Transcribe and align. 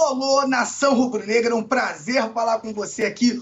Alô, 0.00 0.06
alô, 0.06 0.46
nação 0.46 0.94
rubro-negra, 0.94 1.54
um 1.54 1.62
prazer 1.62 2.32
falar 2.32 2.58
com 2.60 2.72
você 2.72 3.04
aqui 3.04 3.38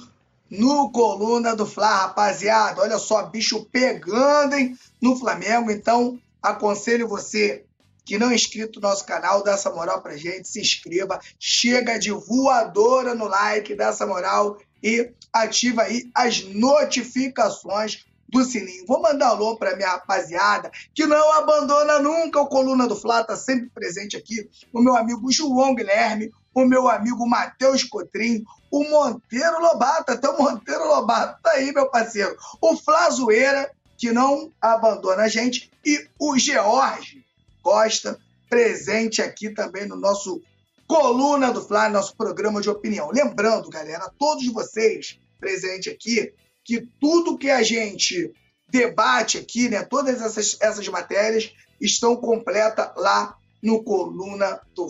no 0.50 0.90
Coluna 0.90 1.54
do 1.54 1.64
Fla, 1.64 1.98
rapaziada. 1.98 2.82
Olha 2.82 2.98
só, 2.98 3.22
bicho 3.22 3.64
pegando, 3.66 4.56
hein, 4.56 4.76
no 5.00 5.16
Flamengo. 5.16 5.70
Então, 5.70 6.20
aconselho 6.42 7.06
você 7.06 7.64
que 8.04 8.18
não 8.18 8.30
é 8.30 8.34
inscrito 8.34 8.80
no 8.80 8.88
nosso 8.88 9.06
canal, 9.06 9.44
dá 9.44 9.52
essa 9.52 9.70
moral 9.70 10.02
pra 10.02 10.16
gente, 10.16 10.48
se 10.48 10.60
inscreva, 10.60 11.20
chega 11.38 11.96
de 11.96 12.10
voadora 12.10 13.14
no 13.14 13.28
like, 13.28 13.76
dá 13.76 13.86
essa 13.90 14.04
moral 14.04 14.58
e 14.82 15.12
ativa 15.32 15.82
aí 15.82 16.10
as 16.12 16.42
notificações 16.42 18.04
do 18.28 18.44
sininho. 18.44 18.84
Vou 18.86 19.00
mandar 19.00 19.28
alô 19.28 19.56
para 19.56 19.76
minha 19.76 19.90
rapaziada 19.90 20.70
que 20.92 21.06
não 21.06 21.32
abandona 21.34 21.98
nunca 21.98 22.40
o 22.40 22.48
Coluna 22.48 22.86
do 22.86 22.96
Fla, 22.96 23.24
tá 23.24 23.36
sempre 23.36 23.70
presente 23.70 24.16
aqui. 24.16 24.48
O 24.72 24.82
meu 24.82 24.96
amigo 24.96 25.32
João 25.32 25.74
Guilherme, 25.74 26.30
o 26.62 26.66
meu 26.66 26.88
amigo 26.88 27.28
Matheus 27.28 27.84
Cotrim, 27.84 28.44
o 28.70 28.84
Monteiro 28.84 29.60
Lobato, 29.60 30.12
até 30.12 30.28
o 30.28 30.38
Monteiro 30.38 30.86
Lobato 30.86 31.40
tá 31.42 31.52
aí, 31.52 31.72
meu 31.72 31.88
parceiro. 31.88 32.36
O 32.60 32.76
Flazoeira, 32.76 33.70
que 33.96 34.12
não 34.12 34.52
abandona 34.60 35.22
a 35.22 35.28
gente, 35.28 35.70
e 35.84 36.06
o 36.18 36.36
George 36.38 37.24
Costa, 37.62 38.18
presente 38.48 39.22
aqui 39.22 39.50
também 39.50 39.86
no 39.86 39.96
nosso 39.96 40.42
Coluna 40.86 41.52
do 41.52 41.60
Fla, 41.60 41.88
nosso 41.88 42.16
programa 42.16 42.60
de 42.60 42.70
opinião. 42.70 43.10
Lembrando, 43.10 43.68
galera, 43.68 44.10
todos 44.18 44.46
vocês 44.52 45.18
presentes 45.38 45.92
aqui, 45.92 46.32
que 46.64 46.88
tudo 47.00 47.36
que 47.38 47.50
a 47.50 47.62
gente 47.62 48.32
debate 48.70 49.38
aqui, 49.38 49.68
né, 49.68 49.84
todas 49.84 50.20
essas, 50.20 50.56
essas 50.60 50.88
matérias 50.88 51.52
estão 51.80 52.16
completas 52.16 52.90
lá 52.96 53.36
no 53.62 53.82
coluna 53.82 54.60
do 54.74 54.88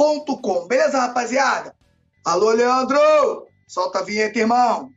Fla.com. 0.00 0.66
Beleza, 0.66 0.98
rapaziada? 0.98 1.74
Alô, 2.24 2.52
Leandro! 2.52 2.98
Solta 3.68 3.98
a 3.98 4.02
vinheta, 4.02 4.38
irmão! 4.38 4.90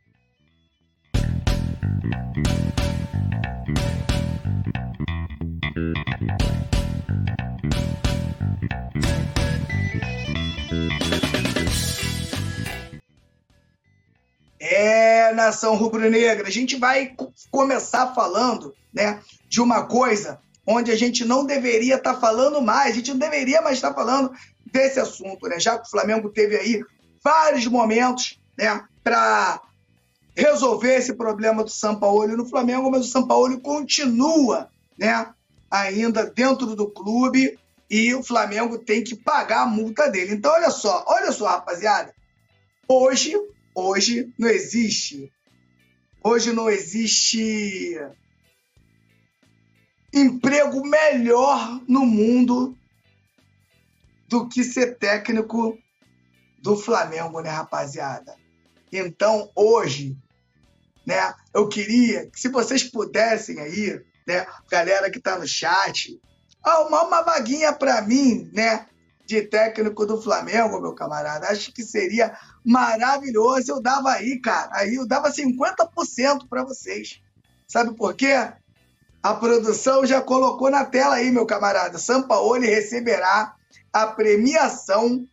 É, 14.58 15.34
nação 15.34 15.76
rubro-negra, 15.76 16.48
a 16.48 16.50
gente 16.50 16.76
vai 16.76 17.14
começar 17.50 18.14
falando 18.14 18.74
né, 18.90 19.20
de 19.50 19.60
uma 19.60 19.84
coisa 19.84 20.40
onde 20.66 20.90
a 20.90 20.96
gente 20.96 21.26
não 21.26 21.44
deveria 21.44 21.96
estar 21.96 22.14
tá 22.14 22.20
falando 22.20 22.62
mais, 22.62 22.92
a 22.92 22.94
gente 22.94 23.10
não 23.10 23.18
deveria 23.18 23.60
mais 23.60 23.76
estar 23.76 23.90
tá 23.90 23.94
falando 23.94 24.32
desse 24.74 25.00
assunto, 25.00 25.48
né? 25.48 25.58
Já 25.58 25.78
que 25.78 25.86
o 25.86 25.90
Flamengo 25.90 26.28
teve 26.28 26.56
aí 26.56 26.84
vários 27.22 27.66
momentos 27.66 28.38
né, 28.58 28.84
para 29.02 29.60
resolver 30.36 30.96
esse 30.96 31.14
problema 31.14 31.64
do 31.64 31.70
Sampaoli 31.70 32.36
no 32.36 32.46
Flamengo, 32.46 32.90
mas 32.90 33.06
o 33.06 33.10
Sampaoli 33.10 33.60
continua 33.60 34.68
né, 34.98 35.32
ainda 35.70 36.26
dentro 36.26 36.76
do 36.76 36.90
clube 36.90 37.58
e 37.88 38.14
o 38.14 38.22
Flamengo 38.22 38.76
tem 38.78 39.02
que 39.02 39.14
pagar 39.14 39.62
a 39.62 39.66
multa 39.66 40.10
dele. 40.10 40.34
Então, 40.34 40.52
olha 40.52 40.70
só, 40.70 41.04
olha 41.06 41.32
só, 41.32 41.46
rapaziada. 41.46 42.12
Hoje 42.86 43.34
Hoje 43.74 44.32
não 44.38 44.48
existe. 44.48 45.32
Hoje 46.22 46.52
não 46.52 46.70
existe 46.70 47.98
emprego 50.12 50.86
melhor 50.86 51.82
no 51.88 52.06
mundo 52.06 52.78
do 54.34 54.48
que 54.48 54.64
ser 54.64 54.98
técnico 54.98 55.78
do 56.58 56.76
Flamengo, 56.76 57.40
né, 57.40 57.50
rapaziada? 57.50 58.34
Então, 58.90 59.48
hoje, 59.54 60.18
né, 61.06 61.32
eu 61.54 61.68
queria 61.68 62.28
que 62.28 62.40
se 62.40 62.48
vocês 62.48 62.82
pudessem 62.82 63.60
aí, 63.60 64.02
né, 64.26 64.44
galera 64.68 65.08
que 65.08 65.20
tá 65.20 65.38
no 65.38 65.46
chat, 65.46 66.20
arrumar 66.60 67.04
uma 67.04 67.22
vaguinha 67.22 67.72
para 67.72 68.02
mim, 68.02 68.50
né, 68.52 68.88
de 69.24 69.42
técnico 69.42 70.04
do 70.04 70.20
Flamengo, 70.20 70.80
meu 70.80 70.96
camarada. 70.96 71.46
Acho 71.46 71.72
que 71.72 71.84
seria 71.84 72.36
maravilhoso. 72.64 73.70
Eu 73.70 73.80
dava 73.80 74.10
aí, 74.10 74.40
cara. 74.40 74.70
Aí 74.72 74.96
eu 74.96 75.06
dava 75.06 75.30
50% 75.30 76.48
para 76.50 76.64
vocês. 76.64 77.22
Sabe 77.68 77.94
por 77.94 78.14
quê? 78.14 78.34
A 79.22 79.34
produção 79.34 80.04
já 80.04 80.20
colocou 80.20 80.70
na 80.70 80.84
tela 80.84 81.14
aí, 81.14 81.30
meu 81.30 81.46
camarada. 81.46 81.98
Sampaoli 81.98 82.66
receberá 82.66 83.54
a 83.92 84.06
premiação 84.06 85.26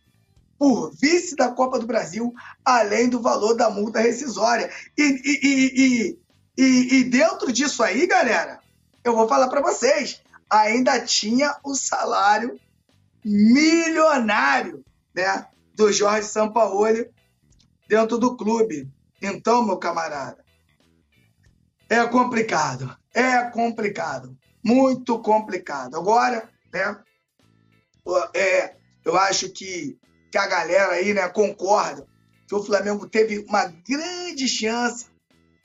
por 0.58 0.92
vice 0.94 1.34
da 1.34 1.50
Copa 1.50 1.78
do 1.78 1.86
Brasil, 1.86 2.32
além 2.64 3.08
do 3.08 3.20
valor 3.20 3.54
da 3.54 3.68
multa 3.68 4.00
rescisória. 4.00 4.70
E, 4.96 5.02
e, 5.24 6.18
e, 6.56 6.98
e 6.98 7.04
dentro 7.04 7.52
disso 7.52 7.82
aí, 7.82 8.06
galera, 8.06 8.60
eu 9.02 9.16
vou 9.16 9.26
falar 9.26 9.48
para 9.48 9.60
vocês, 9.60 10.22
ainda 10.48 11.00
tinha 11.00 11.56
o 11.64 11.74
salário 11.74 12.60
milionário 13.24 14.84
né, 15.14 15.46
do 15.74 15.92
Jorge 15.92 16.28
Sampaoli 16.28 17.10
dentro 17.88 18.18
do 18.18 18.36
clube. 18.36 18.88
Então, 19.20 19.64
meu 19.64 19.78
camarada, 19.78 20.44
é 21.88 22.06
complicado. 22.06 22.96
É 23.12 23.42
complicado. 23.50 24.36
Muito 24.64 25.18
complicado. 25.18 25.96
Agora, 25.96 26.48
né, 26.72 26.96
é, 28.34 28.74
eu 29.04 29.16
acho 29.16 29.50
que, 29.50 29.98
que 30.30 30.38
a 30.38 30.46
galera 30.46 30.92
aí 30.92 31.14
né, 31.14 31.28
concorda 31.28 32.06
que 32.48 32.54
o 32.54 32.62
Flamengo 32.62 33.08
teve 33.08 33.38
uma 33.48 33.64
grande 33.66 34.46
chance 34.46 35.06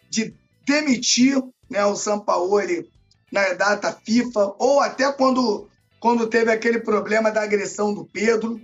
de 0.09 0.33
demitir 0.65 1.41
né, 1.69 1.85
o 1.85 1.95
Sampaoli 1.95 2.89
na 3.31 3.53
data 3.53 3.91
FIFA, 3.91 4.55
ou 4.57 4.79
até 4.79 5.11
quando 5.11 5.69
quando 5.99 6.27
teve 6.27 6.51
aquele 6.51 6.79
problema 6.79 7.31
da 7.31 7.41
agressão 7.41 7.93
do 7.93 8.05
Pedro, 8.05 8.61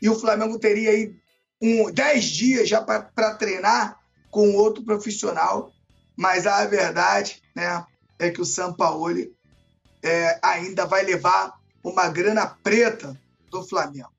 e 0.00 0.08
o 0.08 0.18
Flamengo 0.18 0.58
teria 0.58 0.90
aí 0.90 1.14
um, 1.60 1.90
dez 1.92 2.24
dias 2.24 2.68
já 2.68 2.80
para 2.82 3.34
treinar 3.34 3.98
com 4.30 4.54
outro 4.54 4.82
profissional, 4.82 5.70
mas 6.16 6.46
a 6.46 6.64
verdade 6.66 7.42
né, 7.54 7.84
é 8.18 8.30
que 8.30 8.40
o 8.40 8.44
Sampaoli 8.44 9.32
é, 10.02 10.38
ainda 10.42 10.86
vai 10.86 11.04
levar 11.04 11.52
uma 11.82 12.08
grana 12.08 12.46
preta 12.46 13.18
do 13.50 13.62
Flamengo. 13.62 14.12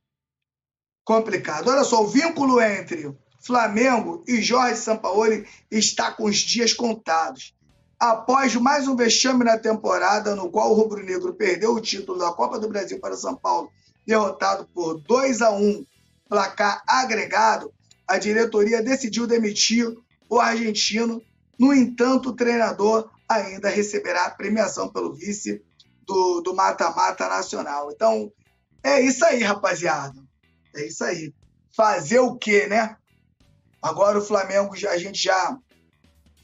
Complicado. 1.03 1.69
Olha 1.69 1.83
só, 1.83 2.03
o 2.03 2.07
vínculo 2.07 2.61
entre 2.61 3.15
Flamengo 3.41 4.23
e 4.27 4.41
Jorge 4.41 4.77
Sampaoli 4.77 5.47
está 5.69 6.11
com 6.11 6.25
os 6.25 6.37
dias 6.37 6.73
contados 6.73 7.53
após 8.03 8.53
mais 8.55 8.85
um 8.85 8.97
vexame 8.97 9.45
na 9.45 9.57
temporada, 9.57 10.35
no 10.35 10.49
qual 10.49 10.71
o 10.71 10.73
Rubro 10.73 11.01
Negro 11.01 11.33
perdeu 11.33 11.73
o 11.73 11.79
título 11.79 12.19
da 12.19 12.33
Copa 12.33 12.59
do 12.59 12.67
Brasil 12.67 12.99
para 12.99 13.15
São 13.15 13.33
Paulo, 13.33 13.71
derrotado 14.05 14.67
por 14.73 14.99
2 14.99 15.41
a 15.41 15.51
1 15.51 15.85
placar 16.27 16.83
agregado, 16.85 17.73
a 18.05 18.17
diretoria 18.17 18.83
decidiu 18.83 19.25
demitir 19.25 19.87
o 20.29 20.37
argentino. 20.37 21.21
No 21.57 21.73
entanto, 21.73 22.29
o 22.29 22.35
treinador 22.35 23.09
ainda 23.29 23.69
receberá 23.69 24.29
premiação 24.31 24.89
pelo 24.89 25.13
vice 25.13 25.63
do 26.41 26.53
mata-mata 26.53 27.27
nacional. 27.27 27.91
Então, 27.91 28.31
é 28.83 29.01
isso 29.01 29.23
aí, 29.25 29.41
rapaziada. 29.41 30.19
É 30.75 30.85
isso 30.85 31.03
aí. 31.03 31.33
Fazer 31.75 32.19
o 32.19 32.35
quê, 32.35 32.67
né? 32.67 32.97
Agora 33.81 34.17
o 34.17 34.25
Flamengo, 34.25 34.75
já, 34.75 34.91
a 34.91 34.97
gente 34.97 35.21
já 35.21 35.57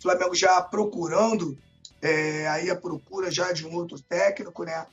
Flamengo 0.01 0.33
já 0.33 0.61
procurando, 0.61 1.57
é, 2.01 2.47
aí 2.47 2.69
a 2.69 2.75
procura 2.75 3.29
já 3.29 3.51
de 3.51 3.67
um 3.67 3.73
outro 3.75 4.01
técnico, 4.01 4.63
né? 4.63 4.85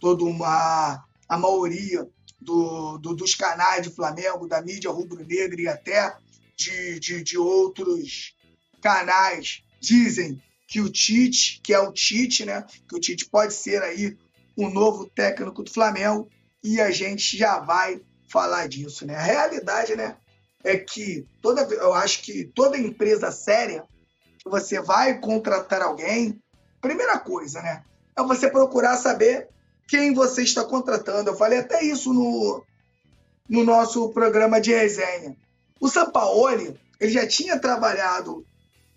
Toda 0.00 0.24
uma 0.24 1.04
a 1.28 1.38
maioria 1.38 2.06
do, 2.40 2.98
do, 2.98 3.14
dos 3.14 3.34
canais 3.34 3.82
de 3.82 3.90
Flamengo, 3.90 4.46
da 4.46 4.60
mídia 4.60 4.90
rubro-negra 4.90 5.60
e 5.60 5.68
até 5.68 6.14
de, 6.56 7.00
de, 7.00 7.22
de 7.22 7.38
outros 7.38 8.34
canais 8.80 9.62
dizem 9.80 10.40
que 10.72 10.80
o 10.80 10.88
Tite, 10.88 11.60
que 11.62 11.74
é 11.74 11.78
o 11.78 11.92
Tite, 11.92 12.46
né? 12.46 12.64
Que 12.88 12.96
o 12.96 12.98
Tite 12.98 13.28
pode 13.28 13.52
ser 13.52 13.82
aí 13.82 14.16
o 14.56 14.70
novo 14.70 15.04
técnico 15.04 15.62
do 15.62 15.70
Flamengo 15.70 16.30
e 16.64 16.80
a 16.80 16.90
gente 16.90 17.36
já 17.36 17.58
vai 17.58 18.00
falar 18.26 18.66
disso, 18.68 19.06
né? 19.06 19.14
A 19.14 19.22
realidade, 19.22 19.94
né, 19.94 20.16
é 20.64 20.78
que 20.78 21.26
toda 21.42 21.60
eu 21.74 21.92
acho 21.92 22.22
que 22.22 22.46
toda 22.54 22.78
empresa 22.78 23.30
séria 23.30 23.84
você 24.46 24.80
vai 24.80 25.18
contratar 25.20 25.82
alguém, 25.82 26.42
primeira 26.80 27.18
coisa, 27.18 27.60
né? 27.60 27.84
É 28.16 28.22
você 28.22 28.50
procurar 28.50 28.96
saber 28.96 29.48
quem 29.86 30.14
você 30.14 30.42
está 30.42 30.64
contratando. 30.64 31.28
Eu 31.28 31.36
falei 31.36 31.58
até 31.58 31.84
isso 31.84 32.14
no, 32.14 32.64
no 33.46 33.62
nosso 33.62 34.08
programa 34.08 34.58
de 34.58 34.72
resenha. 34.72 35.36
O 35.78 35.86
Sampaoli, 35.86 36.80
ele 36.98 37.12
já 37.12 37.26
tinha 37.26 37.58
trabalhado 37.58 38.46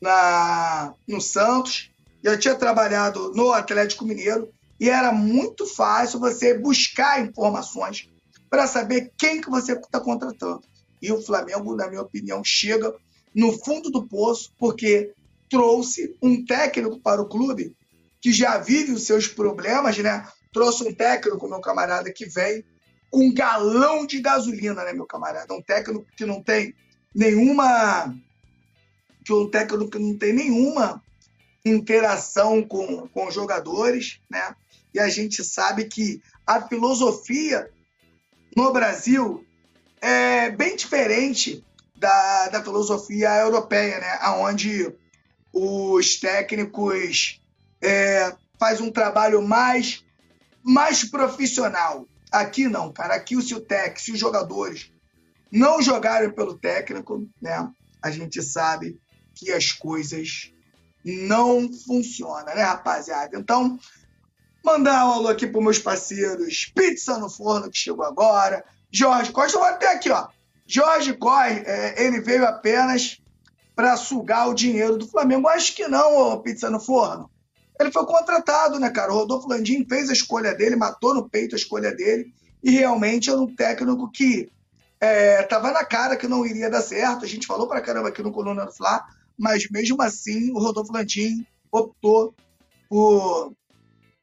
na, 0.06 0.94
no 1.08 1.20
Santos, 1.20 1.92
já 2.24 2.38
tinha 2.38 2.56
trabalhado 2.56 3.34
no 3.34 3.52
Atlético 3.52 4.06
Mineiro, 4.06 4.50
e 4.80 4.90
era 4.90 5.12
muito 5.12 5.66
fácil 5.66 6.20
você 6.20 6.58
buscar 6.58 7.22
informações 7.22 8.10
para 8.50 8.68
saber 8.68 9.12
quem 9.18 9.42
que 9.42 9.50
você 9.50 9.74
está 9.74 10.00
contratando. 10.00 10.62
E 11.02 11.12
o 11.12 11.22
Flamengo, 11.22 11.76
na 11.76 11.88
minha 11.88 12.02
opinião, 12.02 12.44
chega 12.44 12.94
no 13.34 13.52
fundo 13.52 13.90
do 13.90 14.08
poço 14.08 14.54
porque 14.58 15.14
trouxe 15.50 16.16
um 16.22 16.44
técnico 16.46 17.00
para 17.00 17.22
o 17.22 17.28
clube 17.28 17.76
que 18.22 18.32
já 18.32 18.58
vive 18.58 18.92
os 18.92 19.04
seus 19.04 19.28
problemas, 19.28 19.98
né? 19.98 20.28
Trouxe 20.52 20.84
um 20.88 20.94
técnico, 20.94 21.48
meu 21.48 21.60
camarada, 21.60 22.12
que 22.12 22.26
vem 22.26 22.64
com 23.12 23.26
um 23.26 23.34
galão 23.34 24.06
de 24.06 24.20
gasolina, 24.20 24.84
né, 24.84 24.94
meu 24.94 25.06
camarada? 25.06 25.54
Um 25.54 25.62
técnico 25.62 26.06
que 26.18 26.26
não 26.26 26.42
tem 26.42 26.74
nenhuma. 27.14 28.16
Que 29.26 29.34
um 29.34 29.50
técnico 29.50 29.90
que 29.90 30.00
não 30.00 30.18
tem 30.18 30.32
nenhuma 30.32 31.02
interação 31.66 32.62
com, 32.62 33.08
com 33.08 33.28
os 33.28 33.34
jogadores, 33.34 34.22
né? 34.30 34.56
E 34.94 35.00
a 35.00 35.10
gente 35.10 35.44
sabe 35.44 35.86
que 35.86 36.22
a 36.46 36.62
filosofia 36.62 37.70
no 38.56 38.72
Brasil 38.72 39.46
é 40.00 40.50
bem 40.52 40.76
diferente 40.76 41.66
da, 41.98 42.50
da 42.50 42.64
filosofia 42.64 43.30
europeia, 43.40 44.00
né? 44.00 44.20
Onde 44.38 44.94
os 45.52 46.20
técnicos 46.20 47.42
é, 47.82 48.36
faz 48.60 48.80
um 48.80 48.92
trabalho 48.92 49.42
mais, 49.42 50.04
mais 50.64 51.04
profissional. 51.04 52.08
Aqui 52.32 52.68
não, 52.68 52.92
cara. 52.92 53.16
Aqui 53.16 53.42
se 53.42 53.56
o 53.56 53.62
técnico, 53.62 54.02
se 54.02 54.12
os 54.12 54.20
jogadores 54.20 54.92
não 55.52 55.82
jogarem 55.82 56.30
pelo 56.30 56.58
técnico, 56.58 57.28
né? 57.42 57.70
A 58.02 58.12
gente 58.12 58.42
sabe 58.44 59.00
que 59.36 59.52
as 59.52 59.72
coisas 59.72 60.52
não 61.04 61.72
funcionam, 61.72 62.46
né, 62.46 62.64
rapaziada? 62.64 63.38
Então, 63.38 63.78
mandar 64.64 65.06
um 65.08 65.12
alô 65.12 65.28
aqui 65.28 65.46
para 65.46 65.62
meus 65.62 65.78
parceiros 65.78 66.72
Pizza 66.74 67.20
no 67.20 67.30
Forno, 67.30 67.70
que 67.70 67.78
chegou 67.78 68.06
agora. 68.06 68.64
Jorge 68.92 69.32
Costa, 69.32 69.60
vou 69.60 69.68
até 69.68 69.92
aqui, 69.92 70.10
ó. 70.10 70.28
Jorge 70.66 71.14
Corre, 71.14 71.64
é, 71.66 72.04
ele 72.04 72.22
veio 72.22 72.46
apenas 72.46 73.22
para 73.76 73.98
sugar 73.98 74.50
o 74.50 74.56
dinheiro 74.56 74.98
do 74.98 75.08
Flamengo. 75.08 75.48
Acho 75.48 75.76
que 75.76 75.88
não, 75.88 76.18
ô, 76.18 76.40
Pizza 76.40 76.70
no 76.70 76.80
Forno. 76.80 77.30
Ele 77.80 77.92
foi 77.92 78.06
contratado, 78.06 78.80
né, 78.80 78.90
cara? 78.90 79.12
O 79.12 79.16
Rodolfo 79.16 79.50
Landim 79.50 79.86
fez 79.88 80.10
a 80.10 80.14
escolha 80.14 80.56
dele, 80.56 80.76
matou 80.76 81.14
no 81.14 81.30
peito 81.30 81.56
a 81.56 81.58
escolha 81.58 81.94
dele, 81.94 82.34
e 82.64 82.72
realmente 82.72 83.30
era 83.30 83.40
um 83.40 83.54
técnico 83.54 84.10
que 84.10 84.50
é, 85.00 85.46
na 85.62 85.84
cara 85.84 86.16
que 86.16 86.28
não 86.28 86.46
iria 86.46 86.70
dar 86.70 86.82
certo. 86.82 87.26
A 87.26 87.28
gente 87.28 87.46
falou 87.46 87.68
para 87.68 87.82
caramba 87.82 88.10
aqui 88.10 88.24
no 88.24 88.32
Coluna 88.32 88.66
do 88.66 88.72
Fla, 88.72 89.06
mas 89.38 89.70
mesmo 89.70 90.02
assim 90.02 90.52
o 90.52 90.60
Rodolfo 90.60 90.94
Landim 90.94 91.46
optou 91.72 92.34
por, 92.90 93.54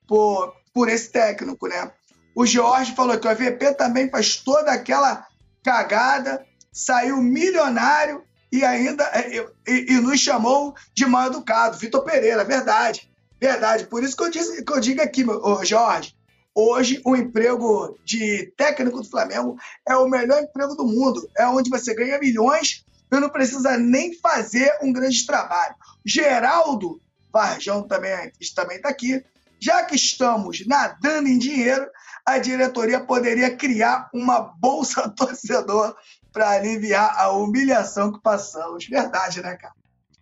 por, 0.07 0.57
por 0.73 0.89
esse 0.89 1.11
técnico, 1.11 1.67
né? 1.69 1.93
O 2.35 2.47
Jorge 2.47 2.95
falou 2.95 3.19
que 3.19 3.27
o 3.27 3.31
AVP 3.31 3.75
também 3.75 4.09
faz 4.09 4.37
toda 4.37 4.73
aquela 4.73 5.27
cagada, 5.63 6.45
saiu 6.73 7.19
milionário 7.19 8.23
e 8.51 8.65
ainda 8.65 9.05
é, 9.13 9.47
e, 9.69 9.93
e 9.93 10.01
nos 10.01 10.21
chamou 10.21 10.75
de 10.95 11.07
mal 11.07 11.27
educado. 11.27 11.79
Vitor 11.79 12.03
Pereira, 12.05 12.45
verdade. 12.45 13.11
Verdade. 13.41 13.87
Por 13.87 14.03
isso 14.03 14.17
que 14.17 14.23
eu, 14.23 14.31
disse, 14.31 14.65
que 14.65 14.73
eu 14.73 14.81
digo 14.81 15.03
aqui, 15.03 15.25
meu, 15.25 15.43
Jorge, 15.65 16.15
hoje 16.55 17.01
o 17.05 17.17
emprego 17.17 17.99
de 18.05 18.53
técnico 18.57 19.01
do 19.03 19.09
Flamengo 19.09 19.57
é 19.87 19.97
o 19.97 20.09
melhor 20.09 20.43
emprego 20.43 20.75
do 20.75 20.87
mundo. 20.87 21.29
É 21.37 21.47
onde 21.47 21.69
você 21.69 21.95
ganha 21.95 22.19
milhões 22.19 22.85
e 23.17 23.21
não 23.21 23.29
precisa 23.29 23.77
nem 23.77 24.19
fazer 24.19 24.71
um 24.83 24.93
grande 24.93 25.27
trabalho. 25.27 25.75
Geraldo 26.05 27.01
Varjão 27.33 27.83
também 27.83 28.13
também 28.55 28.77
está 28.77 28.89
aqui. 28.89 29.25
Já 29.61 29.85
que 29.85 29.95
estamos 29.95 30.67
nadando 30.67 31.29
em 31.29 31.39
dinheiro, 31.39 31.89
a 32.27 32.39
diretoria 32.39 33.01
poderia 33.01 33.57
criar 33.57 34.11
uma 34.13 34.41
bolsa 34.41 35.09
torcedor 35.17 35.95
para 36.33 36.51
aliviar 36.51 37.15
a 37.19 37.31
humilhação 37.31 38.13
que 38.13 38.21
passamos. 38.21 38.87
Verdade, 38.87 39.43
né, 39.43 39.57
cara? 39.57 39.75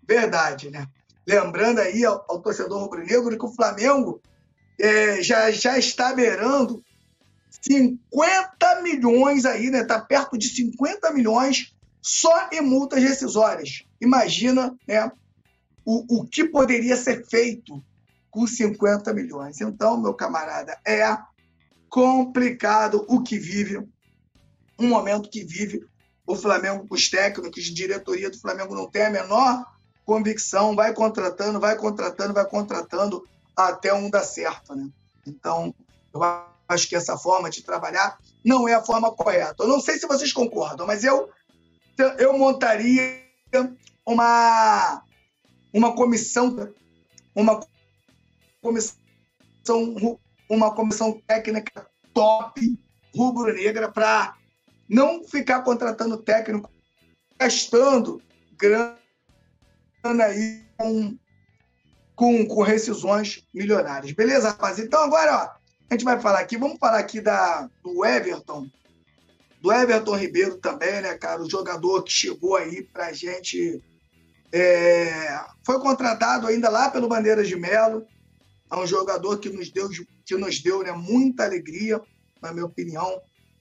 Verdade, 0.06 0.70
né? 0.70 0.86
Lembrando 1.26 1.78
aí 1.78 2.04
ao, 2.04 2.24
ao 2.28 2.40
torcedor 2.40 2.82
rubro-negro 2.82 3.38
que 3.38 3.44
o 3.44 3.54
Flamengo 3.54 4.20
é, 4.78 5.22
já, 5.22 5.50
já 5.50 5.78
está 5.78 6.12
beirando 6.12 6.82
50 7.62 8.82
milhões 8.82 9.44
aí, 9.44 9.70
né? 9.70 9.80
Está 9.80 10.00
perto 10.00 10.36
de 10.36 10.48
50 10.48 11.12
milhões 11.12 11.72
só 12.02 12.48
em 12.52 12.60
multas 12.60 13.02
rescisórias. 13.02 13.84
Imagina 14.00 14.76
né, 14.86 15.10
o, 15.84 16.20
o 16.20 16.26
que 16.26 16.44
poderia 16.44 16.96
ser 16.96 17.26
feito 17.26 17.82
com 18.30 18.46
50 18.46 19.12
milhões. 19.12 19.60
Então, 19.60 20.00
meu 20.00 20.14
camarada, 20.14 20.78
é 20.86 21.16
complicado 21.88 23.04
o 23.08 23.22
que 23.22 23.38
vive, 23.38 23.86
um 24.78 24.88
momento 24.88 25.28
que 25.28 25.44
vive 25.44 25.84
o 26.26 26.36
Flamengo, 26.36 26.86
os 26.88 27.08
técnicos 27.08 27.64
diretoria 27.64 28.30
do 28.30 28.38
Flamengo 28.38 28.74
não 28.74 28.88
tem 28.88 29.02
a 29.02 29.10
menor 29.10 29.66
convicção, 30.04 30.76
vai 30.76 30.92
contratando, 30.94 31.58
vai 31.58 31.76
contratando, 31.76 32.32
vai 32.32 32.48
contratando 32.48 33.28
até 33.56 33.92
um 33.92 34.08
dar 34.08 34.22
certo, 34.22 34.74
né? 34.74 34.88
Então, 35.26 35.74
eu 36.14 36.20
acho 36.68 36.88
que 36.88 36.96
essa 36.96 37.18
forma 37.18 37.50
de 37.50 37.62
trabalhar 37.62 38.18
não 38.44 38.68
é 38.68 38.74
a 38.74 38.82
forma 38.82 39.12
correta. 39.12 39.56
Eu 39.58 39.68
não 39.68 39.80
sei 39.80 39.98
se 39.98 40.06
vocês 40.06 40.32
concordam, 40.32 40.86
mas 40.86 41.04
eu 41.04 41.28
eu 42.18 42.36
montaria 42.38 43.22
uma 44.06 45.02
uma 45.72 45.94
comissão 45.94 46.72
uma 47.34 47.60
comissão 48.60 49.94
uma 50.48 50.74
comissão 50.74 51.20
técnica 51.26 51.86
top 52.12 52.78
rubro-negra 53.14 53.90
para 53.90 54.34
não 54.88 55.22
ficar 55.22 55.62
contratando 55.62 56.16
técnico, 56.16 56.68
gastando 57.38 58.20
grana 58.56 58.96
aí 60.26 60.64
com, 60.76 61.16
com, 62.16 62.46
com 62.46 62.62
rescisões 62.62 63.46
milionárias. 63.54 64.12
Beleza, 64.12 64.50
rapaz? 64.50 64.78
Então 64.78 65.02
agora, 65.04 65.36
ó, 65.36 65.60
a 65.88 65.94
gente 65.94 66.04
vai 66.04 66.20
falar 66.20 66.40
aqui, 66.40 66.56
vamos 66.56 66.78
falar 66.78 66.98
aqui 66.98 67.20
da, 67.20 67.68
do 67.82 68.04
Everton, 68.04 68.66
do 69.60 69.72
Everton 69.72 70.16
Ribeiro 70.16 70.56
também, 70.58 71.00
né, 71.02 71.14
cara? 71.16 71.42
O 71.42 71.50
jogador 71.50 72.02
que 72.02 72.12
chegou 72.12 72.56
aí 72.56 72.82
pra 72.82 73.12
gente. 73.12 73.82
É, 74.52 75.38
foi 75.64 75.78
contratado 75.80 76.46
ainda 76.46 76.68
lá 76.68 76.90
pelo 76.90 77.08
Bandeiras 77.08 77.46
de 77.46 77.56
Melo. 77.56 78.04
É 78.70 78.76
um 78.76 78.86
jogador 78.86 79.38
que 79.38 79.48
nos 79.48 79.70
deu, 79.70 79.88
que 80.24 80.36
nos 80.36 80.60
deu 80.60 80.82
né, 80.82 80.92
muita 80.92 81.44
alegria, 81.44 82.00
na 82.40 82.52
minha 82.52 82.66
opinião 82.66 83.20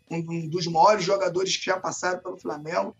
um 0.09 0.47
dos 0.47 0.65
maiores 0.67 1.03
jogadores 1.03 1.55
que 1.55 1.65
já 1.65 1.79
passaram 1.79 2.19
pelo 2.19 2.39
Flamengo. 2.39 2.95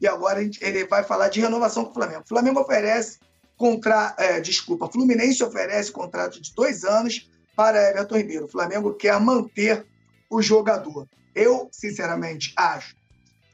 E 0.00 0.06
agora 0.06 0.42
ele 0.42 0.86
vai 0.86 1.04
falar 1.04 1.28
de 1.28 1.40
renovação 1.40 1.84
com 1.84 1.90
o 1.90 1.94
Flamengo. 1.94 2.22
O 2.24 2.28
Flamengo 2.28 2.60
oferece 2.60 3.18
contra, 3.56 4.14
é, 4.18 4.40
desculpa, 4.40 4.90
Fluminense 4.90 5.44
oferece 5.44 5.92
contrato 5.92 6.40
de 6.40 6.52
dois 6.54 6.84
anos 6.84 7.30
para 7.54 7.90
Everton 7.90 8.16
Ribeiro. 8.16 8.44
O 8.46 8.48
Flamengo 8.48 8.94
quer 8.94 9.18
manter 9.20 9.86
o 10.28 10.42
jogador. 10.42 11.06
Eu, 11.34 11.68
sinceramente, 11.72 12.52
acho 12.56 12.94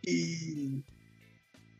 que, 0.03 0.85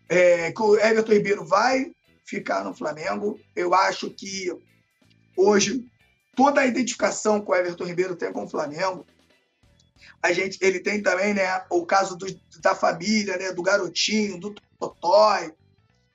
é, 0.09 0.53
que 0.53 0.63
o 0.63 0.77
Everton 0.77 1.13
Ribeiro 1.13 1.45
vai 1.45 1.93
ficar 2.25 2.65
no 2.65 2.75
Flamengo. 2.75 3.39
Eu 3.55 3.75
acho 3.75 4.11
que 4.11 4.51
hoje 5.37 5.85
toda 6.35 6.61
a 6.61 6.67
identificação 6.67 7.41
que 7.41 7.51
o 7.51 7.55
Everton 7.55 7.85
Ribeiro 7.85 8.17
tem 8.17 8.33
com 8.33 8.45
o 8.45 8.49
Flamengo 8.49 9.07
a 10.23 10.33
gente, 10.33 10.59
ele 10.61 10.81
tem 10.81 11.03
também 11.03 11.33
né, 11.33 11.63
o 11.71 11.85
caso 11.87 12.17
do, 12.17 12.27
da 12.61 12.75
família, 12.75 13.37
né, 13.39 13.53
do 13.53 13.63
garotinho, 13.63 14.39
do 14.39 14.55
Totói. 14.79 15.53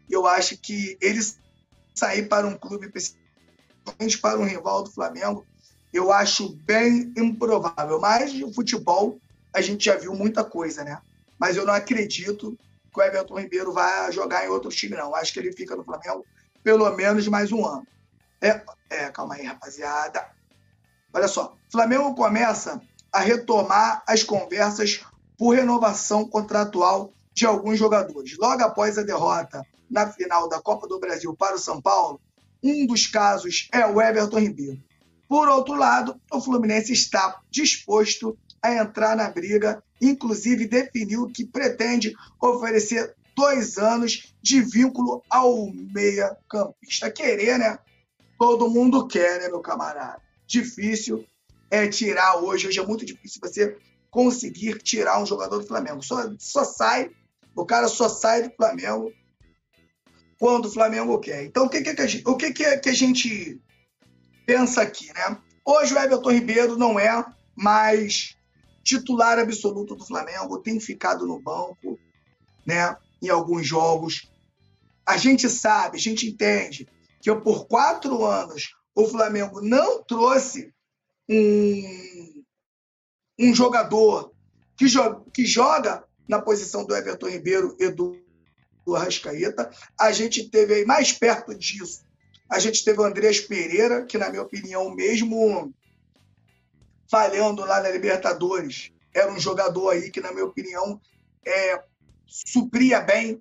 Eu 0.10 0.28
acho 0.28 0.58
que 0.58 0.98
ele 1.02 1.20
sair 1.94 2.28
para 2.28 2.46
um 2.46 2.58
clube, 2.58 2.92
principalmente 2.92 4.18
para 4.20 4.40
um 4.40 4.46
rival 4.46 4.84
do 4.84 4.92
Flamengo, 4.92 5.46
eu 5.92 6.12
acho 6.12 6.56
bem 6.58 7.12
improvável. 7.18 8.00
Mas 8.00 8.34
no 8.34 8.54
futebol 8.54 9.20
a 9.56 9.62
gente 9.62 9.86
já 9.86 9.96
viu 9.96 10.14
muita 10.14 10.44
coisa, 10.44 10.84
né? 10.84 11.02
Mas 11.40 11.56
eu 11.56 11.66
não 11.66 11.74
acredito 11.74 12.58
que 12.94 13.00
o 13.00 13.02
Everton 13.02 13.40
Ribeiro 13.40 13.72
vai 13.72 14.12
jogar 14.12 14.46
em 14.46 14.50
outro 14.50 14.70
time, 14.70 14.98
não. 14.98 15.16
Acho 15.16 15.32
que 15.32 15.40
ele 15.40 15.54
fica 15.54 15.78
no 15.78 15.84
Flamengo 15.84 16.26
pelo 16.62 16.90
menos 16.92 17.26
mais 17.30 17.54
um 17.54 17.66
ano. 17.66 17.88
É, 18.42 18.62
é 18.90 19.10
calma 19.12 19.36
aí, 19.36 19.46
rapaziada. 19.46 20.28
Olha 21.14 21.30
só, 21.30 21.56
Flamengo 21.72 22.14
começa 22.16 22.82
a 23.14 23.22
retomar 23.22 24.04
as 24.06 24.24
conversas 24.24 25.06
por 25.38 25.56
renovação 25.56 26.28
contratual 26.28 27.14
de 27.34 27.46
alguns 27.46 27.80
jogadores. 27.80 28.38
Logo 28.38 28.62
após 28.62 28.98
a 28.98 29.04
derrota 29.04 29.66
na 29.90 30.12
final 30.12 30.50
da 30.50 30.62
Copa 30.62 30.86
do 30.86 31.00
Brasil 31.00 31.34
para 31.34 31.56
o 31.56 31.60
São 31.60 31.82
Paulo, 31.82 32.20
um 32.62 32.86
dos 32.86 33.08
casos 33.08 33.70
é 33.72 33.86
o 33.86 34.02
Everton 34.02 34.40
Ribeiro. 34.40 34.84
Por 35.30 35.48
outro 35.48 35.76
lado, 35.76 36.20
o 36.30 36.42
Fluminense 36.42 36.92
está 36.92 37.40
disposto 37.50 38.38
a 38.66 38.84
entrar 38.84 39.16
na 39.16 39.30
briga, 39.30 39.84
inclusive 40.02 40.68
definiu 40.68 41.28
que 41.28 41.46
pretende 41.46 42.14
oferecer 42.42 43.16
dois 43.36 43.78
anos 43.78 44.34
de 44.42 44.62
vínculo 44.62 45.24
ao 45.30 45.72
meia-campista. 45.74 47.12
Querer, 47.12 47.60
né? 47.60 47.78
Todo 48.40 48.70
mundo 48.70 49.08
quer, 49.08 49.42
né, 49.42 49.48
meu 49.48 49.62
camarada? 49.62 50.22
Difícil 50.48 51.26
é 51.70 51.88
tirar 51.88 52.38
hoje. 52.38 52.68
Hoje 52.68 52.80
é 52.80 52.86
muito 52.86 53.06
difícil 53.06 53.40
você 53.42 53.78
conseguir 54.10 54.82
tirar 54.82 55.22
um 55.22 55.26
jogador 55.26 55.60
do 55.60 55.68
Flamengo. 55.68 56.02
Só, 56.02 56.32
só 56.40 56.64
sai, 56.64 57.12
o 57.56 57.66
cara 57.66 57.88
só 57.88 58.08
sai 58.08 58.44
do 58.44 58.56
Flamengo 58.56 59.12
quando 60.40 60.66
o 60.66 60.72
Flamengo 60.72 61.20
quer. 61.20 61.44
Então, 61.44 61.66
o 61.66 61.70
que, 61.70 61.82
que, 61.82 62.02
a, 62.02 62.08
gente, 62.08 62.24
o 62.28 62.36
que, 62.36 62.54
que, 62.54 62.78
que 62.78 62.90
a 62.90 62.94
gente 62.94 63.62
pensa 64.46 64.82
aqui, 64.82 65.12
né? 65.14 65.38
Hoje 65.66 65.94
o 65.94 65.98
Everton 65.98 66.32
Ribeiro 66.32 66.78
não 66.78 67.00
é 67.00 67.26
mais 67.56 68.38
titular 68.86 69.40
absoluto 69.40 69.96
do 69.96 70.06
Flamengo, 70.06 70.60
tem 70.60 70.80
ficado 70.80 71.26
no 71.26 71.42
banco, 71.42 72.00
né? 72.64 72.96
Em 73.20 73.30
alguns 73.30 73.68
jogos. 73.68 74.30
A 75.04 75.18
gente 75.18 75.50
sabe, 75.50 75.98
a 75.98 76.00
gente 76.00 76.28
entende 76.28 76.88
que 77.20 77.34
por 77.36 77.66
quatro 77.66 78.24
anos 78.24 78.76
o 78.94 79.08
Flamengo 79.08 79.60
não 79.60 80.04
trouxe 80.04 80.72
um, 81.28 82.44
um 83.40 83.56
jogador 83.56 84.32
que, 84.78 84.88
joga, 84.88 85.24
que 85.34 85.46
joga 85.46 86.04
na 86.28 86.40
posição 86.40 86.86
do 86.86 86.96
Everton 86.96 87.28
Ribeiro 87.28 87.76
e 87.80 87.90
do, 87.90 88.16
do 88.86 88.96
Arrascaeta. 88.96 89.72
A 90.00 90.12
gente 90.12 90.48
teve 90.50 90.76
aí 90.76 90.86
mais 90.86 91.12
perto 91.12 91.56
disso. 91.56 92.06
A 92.48 92.60
gente 92.60 92.86
teve 92.86 93.00
o 93.00 93.04
Andreas 93.04 93.40
Pereira, 93.40 94.06
que, 94.06 94.18
na 94.18 94.30
minha 94.30 94.44
opinião, 94.44 94.94
mesmo 94.94 95.74
falhando 97.10 97.64
lá 97.66 97.82
na 97.82 97.90
Libertadores, 97.90 98.92
era 99.14 99.32
um 99.32 99.40
jogador 99.40 99.92
aí 99.92 100.12
que, 100.12 100.20
na 100.20 100.32
minha 100.32 100.46
opinião, 100.46 101.00
é, 101.46 101.82
supria 102.26 103.00
bem 103.00 103.40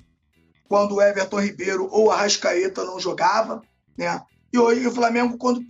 quando 0.68 0.96
o 0.96 1.02
Everton 1.02 1.40
Ribeiro 1.40 1.88
ou 1.90 2.06
o 2.06 2.10
Arrascaeta 2.10 2.84
não 2.84 3.00
jogava. 3.00 3.62
Né? 3.96 4.20
E 4.52 4.58
hoje 4.58 4.86
o 4.86 4.92
Flamengo, 4.92 5.36
quando, 5.36 5.64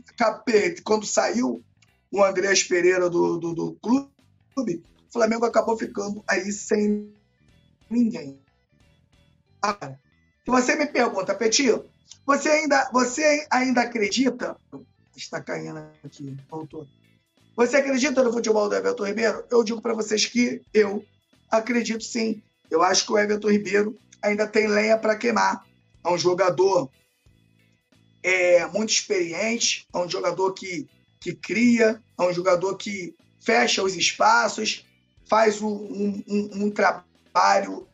quando 0.84 1.06
saiu 1.06 1.62
o 2.10 2.22
Andrés 2.22 2.62
Pereira 2.62 3.08
do, 3.08 3.38
do, 3.38 3.54
do 3.54 3.74
clube, 3.74 4.84
o 5.08 5.12
Flamengo 5.12 5.44
acabou 5.44 5.76
ficando 5.76 6.22
aí 6.28 6.52
sem 6.52 7.12
ninguém. 7.88 8.38
Agora, 9.62 9.98
se 10.44 10.50
você 10.50 10.76
me 10.76 10.86
pergunta, 10.86 11.34
Petinho, 11.34 11.84
você 12.26 12.50
ainda, 12.50 12.90
você 12.92 13.46
ainda 13.50 13.80
acredita? 13.80 14.56
Está 15.16 15.40
caindo 15.40 15.78
aqui, 16.04 16.36
voltou. 16.50 16.86
Você 17.56 17.76
acredita 17.76 18.22
no 18.24 18.32
futebol 18.32 18.68
do 18.68 18.74
Everton 18.74 19.06
Ribeiro? 19.06 19.44
Eu 19.48 19.62
digo 19.62 19.80
para 19.80 19.94
vocês 19.94 20.26
que 20.26 20.60
eu 20.72 21.04
acredito 21.48 22.02
sim. 22.02 22.42
Eu 22.68 22.82
acho 22.82 23.06
que 23.06 23.12
o 23.12 23.18
Everton 23.18 23.50
Ribeiro 23.50 23.96
ainda 24.20 24.46
tem 24.46 24.66
lenha 24.66 24.98
para 24.98 25.16
queimar. 25.16 25.64
É 26.04 26.08
um 26.08 26.18
jogador 26.18 26.90
é, 28.24 28.66
muito 28.66 28.90
experiente, 28.90 29.86
é 29.94 29.98
um 29.98 30.08
jogador 30.08 30.52
que, 30.52 30.88
que 31.20 31.32
cria, 31.32 32.02
é 32.18 32.22
um 32.22 32.32
jogador 32.32 32.76
que 32.76 33.14
fecha 33.40 33.84
os 33.84 33.94
espaços, 33.94 34.84
faz 35.28 35.62
um, 35.62 36.22
um, 36.26 36.50
um 36.64 36.70
trabalho 36.70 37.86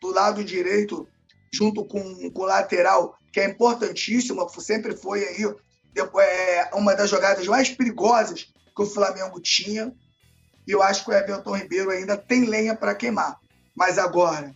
do 0.00 0.10
lado 0.10 0.42
direito 0.42 1.06
junto 1.52 1.84
com, 1.84 2.30
com 2.30 2.42
o 2.42 2.46
lateral, 2.46 3.16
que 3.32 3.38
é 3.38 3.48
importantíssimo, 3.48 4.48
sempre 4.60 4.96
foi 4.96 5.24
aí 5.24 5.44
é, 6.20 6.70
uma 6.74 6.94
das 6.94 7.08
jogadas 7.08 7.46
mais 7.46 7.70
perigosas 7.70 8.52
que 8.76 8.82
o 8.82 8.86
Flamengo 8.86 9.40
tinha. 9.40 9.90
E 10.66 10.70
eu 10.70 10.82
acho 10.82 11.04
que 11.04 11.10
o 11.10 11.14
Everton 11.14 11.56
Ribeiro 11.56 11.90
ainda 11.90 12.16
tem 12.16 12.44
lenha 12.44 12.76
para 12.76 12.94
queimar. 12.94 13.40
Mas 13.74 13.98
agora, 13.98 14.54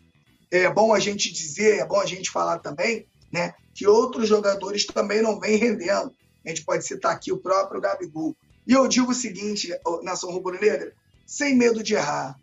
é 0.51 0.69
bom 0.69 0.93
a 0.93 1.01
gente 1.01 1.33
dizer, 1.33 1.79
é 1.79 1.87
bom 1.87 1.99
a 1.99 2.07
gente 2.07 2.31
falar 2.31 2.59
também, 2.59 3.07
né, 3.33 3.55
que 3.75 3.87
outros 3.87 4.29
jogadores 4.29 4.85
também 4.85 5.23
não 5.23 5.41
vêm 5.41 5.57
rendendo. 5.57 6.15
A 6.45 6.49
gente 6.49 6.65
pode 6.65 6.85
citar 6.85 7.13
aqui 7.13 7.33
o 7.33 7.39
próprio 7.39 7.81
Gabigol. 7.81 8.37
E 8.67 8.73
eu 8.73 8.87
digo 8.87 9.13
o 9.13 9.15
seguinte, 9.15 9.73
nação 10.03 10.31
rubro-negra, 10.31 10.93
sem 11.27 11.57
medo 11.57 11.83
de 11.83 11.95
errar. 11.95 12.39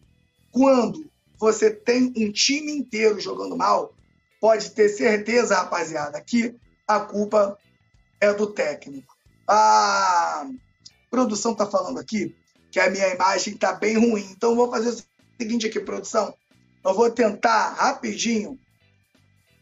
Quando 0.52 1.10
você 1.38 1.70
tem 1.70 2.14
um 2.16 2.32
time 2.32 2.72
inteiro 2.72 3.20
jogando 3.20 3.56
mal, 3.56 3.94
pode 4.40 4.72
ter 4.72 4.90
certeza, 4.90 5.56
rapaziada, 5.56 6.22
que 6.22 6.56
a 6.88 7.00
culpa 7.00 7.58
é 8.20 8.34
do 8.34 8.48
técnico. 8.48 9.16
A 9.48 10.48
produção 11.10 11.54
está 11.54 11.66
falando 11.66 12.00
aqui 12.00 12.36
que 12.72 12.80
a 12.80 12.90
minha 12.90 13.08
imagem 13.14 13.54
está 13.54 13.74
bem 13.74 13.98
ruim. 13.98 14.28
Então, 14.32 14.56
vou 14.56 14.70
fazer 14.70 14.90
o 14.90 15.04
seguinte 15.40 15.68
aqui, 15.68 15.80
produção. 15.80 16.34
Eu 16.84 16.94
vou 16.94 17.10
tentar 17.10 17.74
rapidinho 17.74 18.60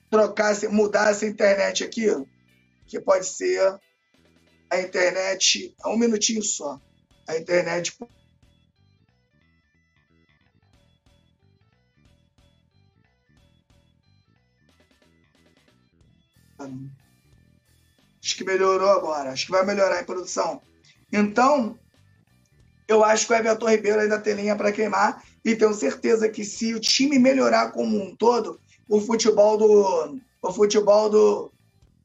trocar, 0.10 0.56
mudar 0.70 1.12
essa 1.12 1.26
internet 1.26 1.84
aqui, 1.84 2.08
que 2.88 3.00
pode 3.00 3.26
ser 3.26 3.80
a 4.70 4.80
internet, 4.80 5.76
um 5.86 5.98
minutinho 5.98 6.44
só. 6.44 6.80
A 7.28 7.38
internet 7.38 7.98
Acho 18.24 18.38
que 18.38 18.44
melhorou 18.44 18.90
agora. 18.90 19.32
Acho 19.32 19.46
que 19.46 19.52
vai 19.52 19.66
melhorar 19.66 20.02
em 20.02 20.06
produção. 20.06 20.62
Então, 21.12 21.78
eu 22.88 23.04
acho 23.04 23.28
que 23.28 23.34
o 23.34 23.36
Everton 23.36 23.70
Ribeiro 23.70 24.02
ainda 24.02 24.20
tem 24.20 24.36
linha 24.36 24.56
para 24.56 24.72
queimar 24.72 25.24
e 25.44 25.56
tenho 25.56 25.74
certeza 25.74 26.30
que 26.30 26.44
se 26.44 26.74
o 26.74 26.80
time 26.80 27.18
melhorar 27.18 27.72
como 27.72 28.02
um 28.02 28.16
todo, 28.16 28.60
o 28.88 29.00
futebol 29.02 29.58
do, 29.58 30.20
o 30.42 30.54
futebol 30.54 31.10
do, 31.10 31.52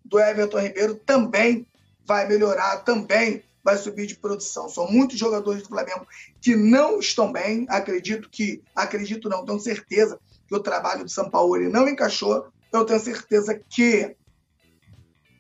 do 0.05 0.19
Everton 0.19 0.61
Ribeiro 0.61 0.95
também 0.95 1.67
vai 2.07 2.27
melhorar, 2.27 2.79
também 2.79 3.43
vai 3.63 3.77
subir 3.77 4.07
de 4.07 4.17
produção. 4.17 4.69
São 4.69 4.91
muitos 4.91 5.19
jogadores 5.19 5.63
do 5.63 5.69
Flamengo 5.69 6.07
que 6.41 6.57
não 6.57 6.99
estão 6.99 7.31
bem. 7.31 7.67
Acredito 7.69 8.29
que, 8.31 8.63
acredito 8.75 9.29
não, 9.29 9.45
tenho 9.45 9.61
certeza 9.61 10.19
que 10.49 10.55
o 10.55 10.61
trabalho 10.61 11.05
do 11.05 11.11
São 11.11 11.29
Paulo 11.29 11.59
não 11.69 11.89
encaixou. 11.89 12.49
Eu 12.73 12.85
tenho 12.85 13.01
certeza 13.01 13.61
que, 13.69 14.17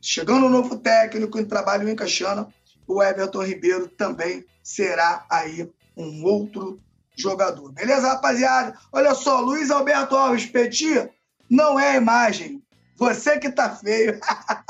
chegando 0.00 0.46
um 0.46 0.50
novo 0.50 0.76
técnico 0.78 1.38
em 1.38 1.44
trabalho 1.44 1.88
encaixando, 1.88 2.52
o 2.90 3.02
Everton 3.02 3.44
Ribeiro 3.44 3.87
também 3.88 4.44
será 4.62 5.25
aí 5.30 5.70
um 5.97 6.25
outro 6.25 6.80
jogador. 7.16 7.70
Beleza, 7.73 8.09
rapaziada? 8.09 8.76
Olha 8.92 9.14
só, 9.14 9.40
Luiz 9.40 9.70
Alberto 9.70 10.16
Alves 10.16 10.47
Petit 10.47 11.09
não 11.49 11.78
é 11.78 11.97
imagem. 11.97 12.62
Você 12.97 13.38
que 13.38 13.50
tá 13.50 13.70
feio. 13.70 14.18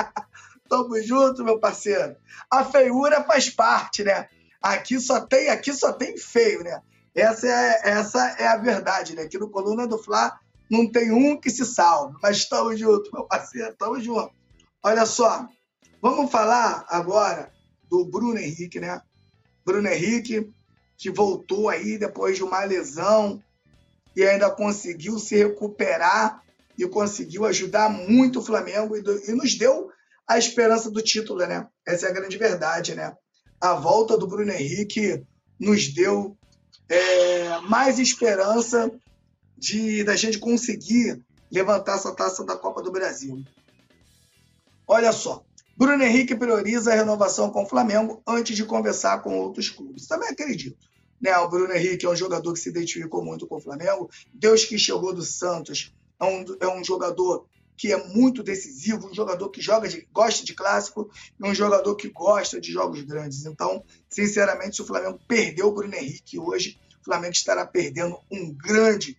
Tamo 0.69 1.01
junto, 1.03 1.43
meu 1.43 1.59
parceiro. 1.59 2.15
A 2.51 2.65
feiura 2.65 3.25
faz 3.25 3.49
parte, 3.49 4.05
né? 4.05 4.29
Aqui 4.63 5.01
só 5.01 5.21
tem, 5.21 5.49
aqui 5.49 5.73
só 5.73 5.93
tem 5.93 6.17
feio, 6.17 6.63
né? 6.63 6.81
Essa 7.15 7.49
é, 7.49 7.81
essa 7.91 8.37
é 8.39 8.47
a 8.47 8.57
verdade, 8.57 9.17
né? 9.17 9.23
Aqui 9.23 9.39
no 9.39 9.49
Coluna 9.49 9.87
do 9.87 9.99
Fla 9.99 10.39
não 10.71 10.87
tem 10.87 11.11
um 11.11 11.41
que 11.41 11.51
se 11.51 11.65
salve. 11.65 12.17
Mas 12.23 12.37
estamos 12.37 12.79
juntos, 12.79 13.11
meu 13.13 13.25
parceiro, 13.25 13.71
estamos 13.71 14.05
juntos. 14.05 14.33
Olha 14.83 15.07
só, 15.07 15.49
vamos 16.01 16.31
falar 16.31 16.85
agora 16.89 17.51
do 17.91 18.05
Bruno 18.05 18.39
Henrique, 18.39 18.79
né? 18.79 19.03
Bruno 19.65 19.89
Henrique, 19.89 20.49
que 20.97 21.11
voltou 21.11 21.69
aí 21.69 21.99
depois 21.99 22.37
de 22.37 22.45
uma 22.45 22.63
lesão 22.65 23.43
e 24.15 24.25
ainda 24.25 24.51
conseguiu 24.51 25.19
se 25.19 25.37
recuperar 25.37 26.43
e 26.79 26.87
conseguiu 26.87 27.45
ajudar 27.45 27.91
muito 27.91 28.39
o 28.39 28.43
Flamengo 28.43 28.97
e, 28.97 29.03
do, 29.03 29.19
e 29.29 29.33
nos 29.33 29.55
deu 29.55 29.91
a 30.27 30.39
esperança 30.39 30.91
do 30.91 31.03
título, 31.03 31.47
né? 31.47 31.67
Essa 31.87 32.07
é 32.07 32.11
a 32.11 32.15
grande 32.15 32.39
verdade, 32.39 32.95
né? 32.95 33.15
A 33.61 33.75
volta 33.75 34.17
do 34.17 34.27
Bruno 34.27 34.53
Henrique 34.53 35.23
nos 35.59 35.89
deu 35.89 36.37
é, 36.89 37.61
mais 37.61 37.99
esperança 37.99 38.91
de 39.59 40.03
da 40.05 40.17
gente 40.17 40.39
conseguir 40.39 41.23
levantar 41.51 41.97
essa 41.97 42.15
taça 42.15 42.45
da 42.45 42.57
Copa 42.57 42.83
do 42.83 42.93
Brasil. 42.93 43.45
Olha 44.87 45.13
só, 45.13 45.45
Bruno 45.81 46.05
Henrique 46.05 46.37
prioriza 46.37 46.93
a 46.93 46.95
renovação 46.95 47.49
com 47.49 47.63
o 47.63 47.67
Flamengo 47.67 48.23
antes 48.27 48.55
de 48.55 48.67
conversar 48.67 49.23
com 49.23 49.39
outros 49.39 49.71
clubes. 49.71 50.07
Também 50.07 50.29
acredito. 50.29 50.77
Né? 51.19 51.35
O 51.39 51.49
Bruno 51.49 51.73
Henrique 51.73 52.05
é 52.05 52.11
um 52.11 52.15
jogador 52.15 52.53
que 52.53 52.61
se 52.61 52.69
identificou 52.69 53.25
muito 53.25 53.47
com 53.47 53.57
o 53.57 53.61
Flamengo. 53.63 54.11
Deus 54.31 54.63
que 54.63 54.79
chegou 54.79 55.15
do 55.15 55.23
Santos 55.23 55.91
é 56.21 56.25
um, 56.27 56.45
é 56.61 56.69
um 56.69 56.85
jogador 56.85 57.47
que 57.79 57.91
é 57.91 58.09
muito 58.09 58.43
decisivo, 58.43 59.09
um 59.09 59.15
jogador 59.15 59.49
que 59.49 59.63
joga 59.63 59.89
de, 59.89 60.07
gosta 60.13 60.45
de 60.45 60.53
clássico 60.53 61.11
e 61.43 61.49
um 61.49 61.55
jogador 61.55 61.97
que 61.97 62.11
gosta 62.11 62.61
de 62.61 62.71
jogos 62.71 63.01
grandes. 63.01 63.47
Então, 63.47 63.83
sinceramente, 64.07 64.77
se 64.77 64.83
o 64.83 64.87
Flamengo 64.87 65.19
perdeu 65.27 65.69
o 65.69 65.73
Bruno 65.73 65.95
Henrique 65.95 66.39
hoje, 66.39 66.79
o 67.01 67.05
Flamengo 67.07 67.33
estará 67.33 67.65
perdendo 67.65 68.19
um 68.31 68.53
grande 68.53 69.17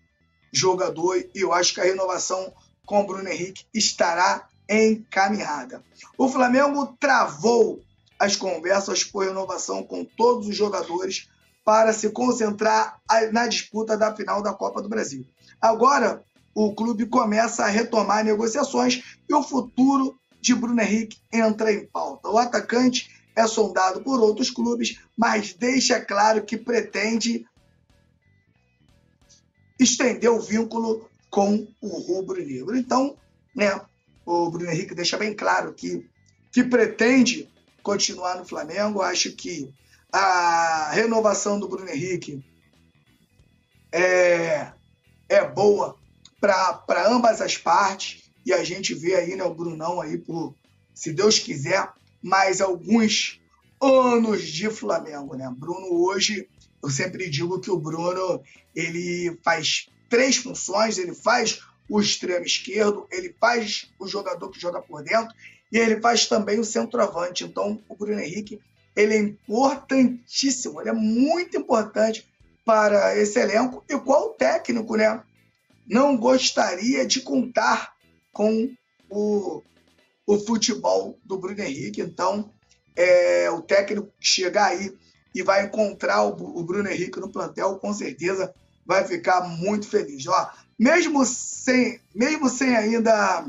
jogador 0.54 1.18
e 1.34 1.40
eu 1.40 1.54
acho 1.54 1.74
que 1.74 1.82
a 1.82 1.86
renovação 1.86 2.54
com 2.86 3.02
o 3.02 3.08
Bruno 3.08 3.28
Henrique 3.28 3.66
estará 3.74 4.48
encaminhada. 4.70 5.84
O 6.18 6.30
Flamengo 6.30 6.96
travou 7.00 7.82
as 8.18 8.36
conversas 8.36 9.04
por 9.04 9.26
renovação 9.26 9.84
com 9.84 10.06
todos 10.06 10.48
os 10.48 10.56
jogadores 10.56 11.28
para 11.64 11.94
se 11.94 12.10
concentrar 12.10 13.00
na 13.32 13.48
disputa 13.48 13.98
da 13.98 14.16
final 14.16 14.42
da 14.42 14.54
Copa 14.54 14.82
do 14.82 14.90
Brasil. 14.90 15.26
Agora, 15.62 16.24
o 16.54 16.74
clube 16.74 17.06
começa 17.06 17.64
a 17.64 17.68
retomar 17.68 18.24
negociações 18.24 19.18
e 19.30 19.34
o 19.34 19.44
futuro 19.44 20.20
de 20.40 20.54
Bruno 20.56 20.82
Henrique 20.82 21.18
entra 21.32 21.72
em 21.72 21.86
pauta. 21.86 22.30
O 22.30 22.38
atacante 22.38 23.10
é 23.36 23.48
sondado 23.48 24.02
por 24.02 24.20
outros 24.20 24.50
clubes, 24.50 25.00
mas 25.16 25.54
deixa 25.54 26.02
claro 26.02 26.44
que 26.44 26.58
pretende 26.58 27.46
estender 29.80 30.30
o 30.30 30.40
vínculo 30.40 31.10
com 31.30 31.68
o 31.80 31.88
rubro-negro. 31.88 32.76
Então, 32.76 33.16
né, 33.56 33.80
o 34.32 34.50
Bruno 34.50 34.72
Henrique 34.72 34.96
deixa 34.96 35.18
bem 35.18 35.34
claro 35.34 35.74
que, 35.74 36.08
que 36.52 36.64
pretende 36.64 37.50
continuar 37.84 38.38
no 38.38 38.46
Flamengo. 38.46 39.02
Acho 39.02 39.32
que 39.34 39.74
a 40.12 40.90
renovação 40.92 41.60
do 41.60 41.68
Bruno 41.68 41.90
Henrique 41.90 42.44
é, 43.92 44.72
é 45.28 45.46
boa 45.46 45.98
para 46.40 47.08
ambas 47.08 47.42
as 47.42 47.58
partes. 47.58 48.32
E 48.46 48.54
a 48.54 48.64
gente 48.64 48.94
vê 48.94 49.16
aí 49.16 49.36
né, 49.36 49.44
o 49.44 49.54
Brunão 49.54 50.02
aí 50.02 50.18
por, 50.18 50.56
se 50.96 51.14
Deus 51.14 51.38
quiser, 51.38 51.88
mais 52.22 52.60
alguns 52.60 53.40
anos 53.80 54.48
de 54.48 54.70
Flamengo. 54.70 55.36
Né? 55.36 55.48
Bruno 55.56 56.04
hoje, 56.06 56.48
eu 56.82 56.90
sempre 56.90 57.30
digo 57.30 57.60
que 57.60 57.70
o 57.70 57.80
Bruno 57.80 58.42
ele 58.76 59.38
faz 59.44 59.90
três 60.10 60.38
funções, 60.38 60.98
ele 60.98 61.14
faz 61.14 61.62
o 61.92 62.00
extremo 62.00 62.46
esquerdo, 62.46 63.06
ele 63.12 63.36
faz 63.38 63.92
o 64.00 64.08
jogador 64.08 64.50
que 64.50 64.58
joga 64.58 64.82
por 64.82 65.04
dentro 65.04 65.36
e 65.70 65.78
ele 65.78 66.00
faz 66.00 66.26
também 66.26 66.58
o 66.58 66.64
centroavante. 66.64 67.44
Então, 67.44 67.84
o 67.90 67.96
Bruno 67.98 68.22
Henrique 68.22 68.62
ele 68.96 69.14
é 69.14 69.18
importantíssimo, 69.18 70.80
ele 70.80 70.90
é 70.90 70.94
muito 70.94 71.58
importante 71.58 72.26
para 72.66 73.18
esse 73.18 73.38
elenco. 73.38 73.84
E 73.90 74.00
qual 74.00 74.30
técnico, 74.30 74.96
né? 74.96 75.22
Não 75.86 76.16
gostaria 76.16 77.06
de 77.06 77.20
contar 77.20 77.94
com 78.32 78.74
o, 79.10 79.62
o 80.26 80.40
futebol 80.40 81.20
do 81.26 81.38
Bruno 81.38 81.62
Henrique. 81.62 82.00
Então, 82.00 82.54
é, 82.96 83.52
o 83.52 83.62
técnico 83.62 84.14
que 84.18 84.28
chegar 84.28 84.68
aí 84.68 84.98
e 85.36 85.44
vai 85.44 85.66
encontrar 85.66 86.24
o, 86.24 86.60
o 86.60 86.64
Bruno 86.64 86.90
Henrique 86.90 87.20
no 87.20 87.30
plantel, 87.30 87.76
com 87.80 87.94
certeza 87.94 88.54
vai 88.86 89.06
ficar 89.06 89.42
muito 89.42 89.88
feliz. 89.90 90.26
Ó, 90.28 90.52
mesmo 90.82 91.24
sem, 91.24 92.02
mesmo 92.16 92.50
sem 92.50 92.76
ainda. 92.76 93.46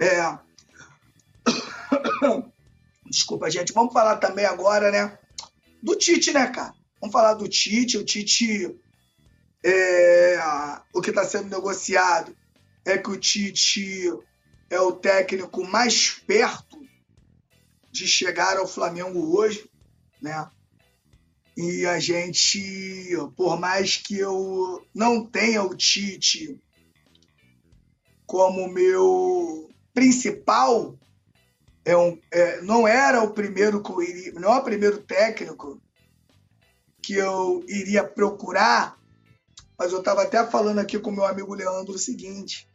É... 0.00 0.36
Desculpa, 3.06 3.48
gente. 3.48 3.72
Vamos 3.72 3.92
falar 3.92 4.16
também 4.16 4.44
agora, 4.44 4.90
né? 4.90 5.16
Do 5.80 5.94
Tite, 5.94 6.32
né, 6.32 6.48
cara? 6.48 6.74
Vamos 7.00 7.12
falar 7.12 7.34
do 7.34 7.48
Tite. 7.48 7.98
O 7.98 8.04
Tite. 8.04 8.76
É... 9.64 10.36
O 10.92 11.00
que 11.00 11.10
está 11.10 11.24
sendo 11.24 11.48
negociado 11.48 12.36
é 12.84 12.98
que 12.98 13.10
o 13.10 13.16
Tite 13.16 14.12
é 14.68 14.80
o 14.80 14.90
técnico 14.90 15.64
mais 15.64 16.10
perto 16.26 16.84
de 17.92 18.08
chegar 18.08 18.56
ao 18.56 18.66
Flamengo 18.66 19.38
hoje, 19.38 19.70
né? 20.20 20.50
E 21.56 21.84
a 21.86 21.98
gente, 21.98 23.10
por 23.36 23.60
mais 23.60 23.96
que 23.96 24.18
eu 24.18 24.86
não 24.94 25.24
tenha 25.24 25.62
o 25.62 25.74
Tite 25.74 26.58
como 28.26 28.68
meu 28.68 29.70
principal, 29.92 30.98
é 31.84 31.94
um, 31.96 32.18
é, 32.30 32.62
não 32.62 32.88
era 32.88 33.22
o 33.22 33.32
primeiro 33.32 33.82
que 33.82 33.90
eu 33.90 34.02
iria, 34.02 34.32
não 34.32 34.54
é 34.54 34.58
o 34.58 34.64
primeiro 34.64 35.02
técnico 35.02 35.80
que 37.02 37.14
eu 37.14 37.62
iria 37.68 38.02
procurar, 38.02 38.98
mas 39.76 39.92
eu 39.92 39.98
estava 39.98 40.22
até 40.22 40.46
falando 40.46 40.78
aqui 40.78 40.98
com 40.98 41.10
meu 41.10 41.26
amigo 41.26 41.54
Leandro 41.54 41.94
o 41.94 41.98
seguinte: 41.98 42.66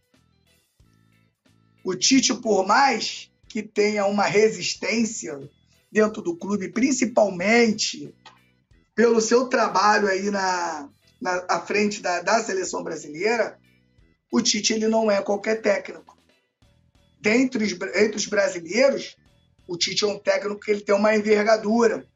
o 1.84 1.96
Tite, 1.96 2.36
por 2.36 2.68
mais 2.68 3.32
que 3.48 3.64
tenha 3.64 4.06
uma 4.06 4.26
resistência 4.26 5.50
dentro 5.92 6.22
do 6.22 6.36
clube, 6.36 6.70
principalmente 6.70 8.14
pelo 8.98 9.22
seu 9.22 9.48
trabalho 9.48 10.08
aí 10.08 10.32
na, 10.32 10.90
na 11.22 11.46
à 11.48 11.62
frente 11.62 12.02
da, 12.02 12.20
da 12.20 12.44
seleção 12.44 12.84
brasileira, 12.84 13.60
o 14.34 14.42
Tite 14.42 14.74
ele 14.74 14.88
não 14.88 15.12
é 15.12 15.22
qualquer 15.22 15.62
técnico. 15.62 16.18
Dentre 17.22 17.64
os, 17.64 17.74
entre 17.74 18.16
os 18.16 18.26
brasileiros, 18.26 19.16
o 19.68 19.78
Tite 19.78 20.04
é 20.04 20.08
um 20.08 20.18
técnico 20.18 20.60
que 20.60 20.72
ele 20.72 20.82
tem 20.82 20.96
uma 20.96 21.16
envergadura. 21.16 22.08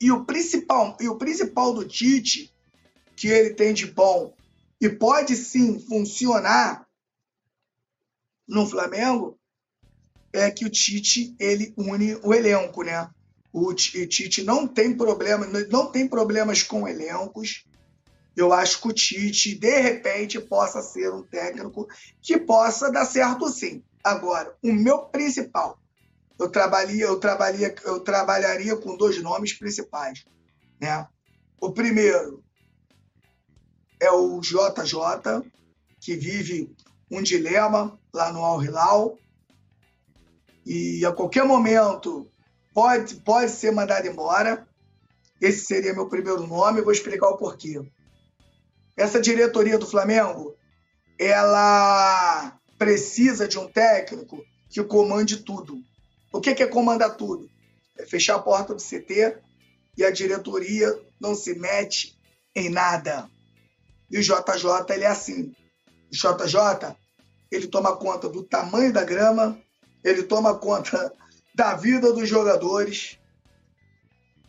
E 0.00 0.10
o 0.10 0.24
principal, 0.24 0.96
e 1.00 1.08
o 1.08 1.16
principal 1.16 1.72
do 1.72 1.86
Tite, 1.86 2.52
que 3.14 3.28
ele 3.28 3.54
tem 3.54 3.72
de 3.72 3.86
bom 3.86 4.34
e 4.80 4.88
pode 4.88 5.36
sim 5.36 5.78
funcionar 5.78 6.84
no 8.46 8.66
Flamengo, 8.66 9.38
é 10.32 10.50
que 10.50 10.64
o 10.64 10.70
Tite 10.70 11.36
ele 11.38 11.72
une 11.76 12.16
o 12.24 12.34
elenco, 12.34 12.82
né? 12.82 13.08
O 13.58 13.72
Tite 13.72 14.44
não 14.44 14.68
tem 14.68 14.94
problema, 14.94 15.46
não 15.70 15.90
tem 15.90 16.06
problemas 16.06 16.62
com 16.62 16.86
elencos. 16.86 17.64
Eu 18.36 18.52
acho 18.52 18.82
que 18.82 18.88
o 18.88 18.92
Tite, 18.92 19.54
de 19.54 19.80
repente, 19.80 20.38
possa 20.38 20.82
ser 20.82 21.10
um 21.10 21.22
técnico 21.22 21.88
que 22.20 22.36
possa 22.36 22.92
dar 22.92 23.06
certo 23.06 23.48
sim. 23.48 23.82
Agora, 24.04 24.54
o 24.62 24.70
meu 24.70 25.06
principal, 25.06 25.78
eu 26.38 26.50
trabalharia, 26.50 27.06
eu 27.06 27.18
trabalharia, 27.18 27.74
eu 27.84 28.00
trabalharia 28.00 28.76
com 28.76 28.94
dois 28.94 29.22
nomes 29.22 29.54
principais, 29.54 30.26
né? 30.78 31.08
O 31.58 31.72
primeiro 31.72 32.44
é 33.98 34.10
o 34.10 34.38
JJ, 34.38 35.50
que 35.98 36.14
vive 36.14 36.76
um 37.10 37.22
dilema 37.22 37.98
lá 38.12 38.30
no 38.30 38.44
Al 38.44 38.62
Hilal 38.62 39.18
e 40.66 41.06
a 41.06 41.12
qualquer 41.12 41.46
momento 41.46 42.30
pode, 42.76 43.14
pode 43.14 43.50
ser 43.52 43.72
mandado 43.72 44.06
embora. 44.06 44.68
Esse 45.40 45.64
seria 45.64 45.94
meu 45.94 46.10
primeiro 46.10 46.46
nome, 46.46 46.82
vou 46.82 46.92
explicar 46.92 47.30
o 47.30 47.38
porquê. 47.38 47.80
Essa 48.94 49.18
diretoria 49.18 49.78
do 49.78 49.86
Flamengo, 49.86 50.54
ela 51.18 52.58
precisa 52.76 53.48
de 53.48 53.58
um 53.58 53.66
técnico 53.66 54.44
que 54.68 54.84
comande 54.84 55.38
tudo. 55.38 55.82
O 56.30 56.38
que 56.38 56.50
é 56.50 56.66
comandar 56.66 57.16
tudo? 57.16 57.48
É 57.96 58.04
fechar 58.04 58.34
a 58.34 58.42
porta 58.42 58.74
do 58.74 58.82
CT 58.82 59.38
e 59.96 60.04
a 60.04 60.10
diretoria 60.10 61.00
não 61.18 61.34
se 61.34 61.58
mete 61.58 62.14
em 62.54 62.68
nada. 62.68 63.26
E 64.10 64.18
o 64.18 64.22
JJ, 64.22 64.94
ele 64.94 65.04
é 65.04 65.08
assim. 65.08 65.54
O 66.12 66.14
JJ, 66.14 66.94
ele 67.50 67.68
toma 67.68 67.96
conta 67.96 68.28
do 68.28 68.42
tamanho 68.42 68.92
da 68.92 69.02
grama, 69.02 69.58
ele 70.04 70.22
toma 70.24 70.54
conta 70.58 71.10
da 71.56 71.74
vida 71.74 72.12
dos 72.12 72.28
jogadores 72.28 73.18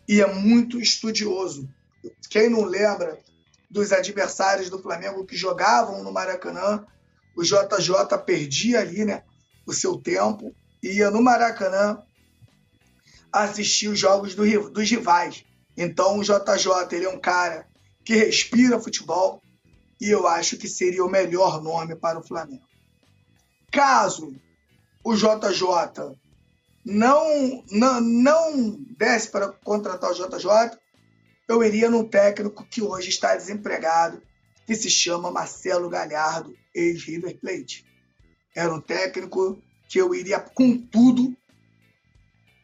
e 0.06 0.22
é 0.22 0.28
muito 0.28 0.78
estudioso. 0.78 1.70
Quem 2.30 2.50
não 2.50 2.66
lembra 2.66 3.18
dos 3.72 3.94
adversários 3.94 4.70
do 4.70 4.82
Flamengo 4.82 5.26
que 5.26 5.38
jogavam 5.38 6.04
no 6.04 6.12
Maracanã, 6.12 6.86
o 7.34 7.44
JJ 7.44 8.18
perdia 8.26 8.82
ali 8.82 9.06
né, 9.06 9.24
o 9.66 9.72
seu 9.72 9.98
tempo, 9.98 10.54
ia 10.84 11.10
no 11.10 11.22
Maracanã 11.22 12.04
assistir 13.32 13.88
os 13.88 13.98
jogos 13.98 14.36
do, 14.36 14.70
dos 14.70 14.90
rivais. 14.90 15.46
Então 15.78 16.20
o 16.20 16.24
JJ 16.24 16.92
ele 16.92 17.06
é 17.06 17.10
um 17.10 17.20
cara 17.20 17.66
que 18.04 18.16
respira 18.16 18.82
futebol 18.82 19.42
e 20.02 20.10
eu 20.10 20.28
acho 20.28 20.58
que 20.58 20.68
seria 20.68 21.06
o 21.06 21.10
melhor 21.10 21.64
nome 21.64 21.96
para 21.96 22.20
o 22.20 22.24
Flamengo. 22.24 22.68
Caso 23.72 24.36
o 25.06 25.16
JJ 25.16 26.18
não, 26.90 27.66
não, 27.70 28.00
não 28.00 28.72
desse 28.98 29.30
para 29.30 29.50
contratar 29.50 30.10
o 30.10 30.14
JJ, 30.14 30.80
eu 31.46 31.62
iria 31.62 31.90
num 31.90 32.08
técnico 32.08 32.64
que 32.64 32.82
hoje 32.82 33.10
está 33.10 33.36
desempregado, 33.36 34.22
que 34.66 34.74
se 34.74 34.90
chama 34.90 35.30
Marcelo 35.30 35.90
Galhardo, 35.90 36.56
ex-River 36.74 37.38
Plate. 37.42 37.86
Era 38.56 38.74
um 38.74 38.80
técnico 38.80 39.62
que 39.90 40.00
eu 40.00 40.16
iria 40.16 40.40
com 40.40 40.78
tudo 40.78 41.36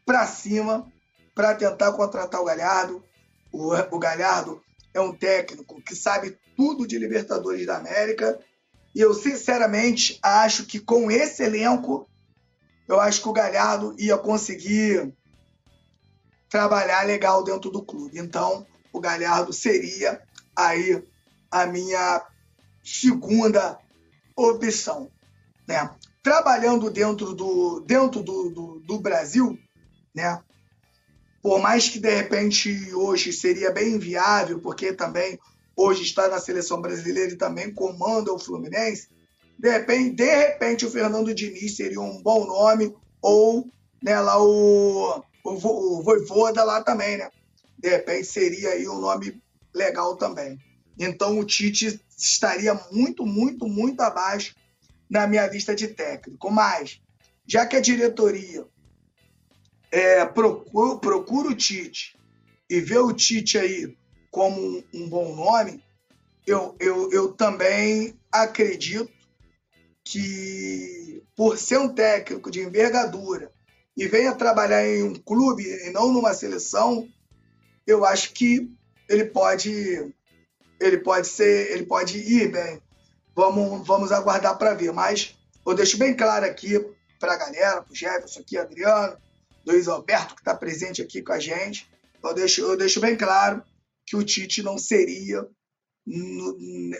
para 0.06 0.26
cima 0.26 0.90
para 1.36 1.54
tentar 1.54 1.92
contratar 1.92 2.40
o 2.40 2.46
Galhardo. 2.46 3.04
O, 3.52 3.74
o 3.74 4.00
Galhardo 4.00 4.64
é 4.94 5.02
um 5.02 5.14
técnico 5.14 5.82
que 5.82 5.96
sabe 5.96 6.38
tudo 6.56 6.88
de 6.88 6.98
Libertadores 6.98 7.66
da 7.66 7.76
América 7.76 8.40
e 8.96 9.02
eu 9.02 9.14
sinceramente 9.14 10.18
acho 10.24 10.66
que 10.66 10.80
com 10.80 11.12
esse 11.12 11.44
elenco 11.44 12.08
eu 12.88 13.00
acho 13.00 13.22
que 13.22 13.30
o 13.30 13.34
Galhardo 13.34 13.96
ia 13.98 14.18
conseguir 14.18 15.14
trabalhar 16.50 17.04
legal 17.04 17.44
dentro 17.44 17.72
do 17.72 17.84
clube. 17.84 18.20
Então, 18.20 18.66
o 18.92 19.00
Galhardo 19.00 19.52
seria 19.52 20.22
aí 20.56 21.04
a 21.50 21.66
minha 21.66 22.26
segunda 22.84 23.80
opção. 24.36 25.10
Né? 25.68 25.90
Trabalhando 26.22 26.90
dentro 26.90 27.34
do, 27.34 27.80
dentro 27.82 28.22
do, 28.22 28.50
do, 28.50 28.80
do 28.80 29.00
Brasil, 29.00 29.58
né? 30.14 30.42
por 31.42 31.60
mais 31.60 31.90
que 31.90 32.00
de 32.00 32.14
repente 32.14 32.94
hoje 32.94 33.34
seria 33.34 33.72
bem 33.72 34.00
viável, 34.00 34.60
porque 34.60 34.94
também 34.94 35.40
hoje 35.76 36.04
está 36.04 36.28
na 36.28 36.40
seleção 36.40 36.82
brasileira 36.82 37.34
e 37.34 37.38
também 37.38 37.74
comanda 37.74 38.32
o 38.32 38.40
Fluminense, 38.40 39.10
de 39.64 39.70
repente, 39.70 40.16
de 40.18 40.26
repente, 40.26 40.86
o 40.86 40.92
Fernando 40.92 41.34
Diniz 41.34 41.78
seria 41.78 42.02
um 42.02 42.22
bom 42.22 42.46
nome, 42.46 42.94
ou 43.22 43.66
né, 44.04 44.20
lá 44.20 44.38
o, 44.38 45.24
o, 45.42 45.52
o 45.52 46.04
Voivoda 46.04 46.66
lá 46.66 46.84
também, 46.84 47.16
né? 47.16 47.32
De 47.80 47.88
repente 47.88 48.26
seria 48.26 48.72
aí 48.72 48.86
um 48.90 49.00
nome 49.00 49.42
legal 49.74 50.18
também. 50.18 50.60
Então 51.00 51.40
o 51.40 51.46
Tite 51.46 51.98
estaria 52.18 52.74
muito, 52.92 53.26
muito, 53.26 53.66
muito 53.66 54.02
abaixo 54.02 54.54
na 55.10 55.26
minha 55.28 55.48
lista 55.48 55.74
de 55.74 55.88
técnico. 55.88 56.52
Mas, 56.52 57.00
já 57.48 57.66
que 57.66 57.78
a 57.78 57.82
diretoria 57.82 58.68
é, 59.90 60.26
procura, 60.26 60.98
procura 60.98 61.48
o 61.48 61.56
Tite 61.56 62.20
e 62.70 62.82
vê 62.82 62.98
o 62.98 63.14
Tite 63.14 63.58
aí 63.58 63.96
como 64.30 64.60
um, 64.60 64.84
um 64.94 65.08
bom 65.08 65.34
nome, 65.34 65.82
eu, 66.46 66.76
eu, 66.82 67.10
eu 67.14 67.32
também 67.32 68.14
acredito 68.30 69.13
que, 70.04 71.24
por 71.36 71.58
ser 71.58 71.78
um 71.78 71.90
técnico 71.90 72.52
de 72.52 72.62
envergadura 72.62 73.52
e 73.96 74.08
venha 74.08 74.36
trabalhar 74.36 74.86
em 74.86 75.04
um 75.04 75.16
clube 75.16 75.64
e 75.64 75.90
não 75.92 76.12
numa 76.12 76.34
seleção, 76.34 77.08
eu 77.86 78.04
acho 78.06 78.34
que 78.34 78.70
ele 79.08 79.26
pode 79.26 80.14
ele 80.80 80.98
pode 80.98 81.28
ser, 81.28 81.72
ele 81.72 81.86
pode 81.86 82.18
ir 82.18 82.52
bem. 82.52 82.82
Vamos, 83.36 83.88
vamos 83.88 84.12
aguardar 84.12 84.58
para 84.58 84.74
ver. 84.74 84.92
Mas 84.92 85.36
eu 85.66 85.74
deixo 85.74 85.98
bem 85.98 86.16
claro 86.16 86.46
aqui 86.46 86.80
para 87.20 87.34
a 87.34 87.38
galera, 87.38 87.82
para 87.82 87.92
o 87.92 87.96
Jefferson 87.96 88.42
aqui, 88.42 88.58
Adriano, 88.58 89.18
Luiz 89.66 89.88
Alberto, 89.88 90.36
que 90.36 90.42
está 90.42 90.54
presente 90.54 91.02
aqui 91.02 91.22
com 91.22 91.32
a 91.32 91.40
gente. 91.40 91.90
Eu 92.22 92.34
deixo, 92.34 92.62
eu 92.62 92.78
deixo 92.78 93.00
bem 93.00 93.16
claro 93.16 93.64
que 94.06 94.16
o 94.16 94.24
Tite 94.24 94.62
não 94.62 94.78
seria 94.78 95.48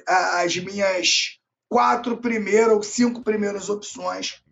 as 0.08 0.56
minhas 0.56 1.40
quatro 1.74 2.16
primeiras 2.18 2.72
ou 2.72 2.84
cinco 2.84 3.24
primeiras 3.24 3.68
opções. 3.68 4.44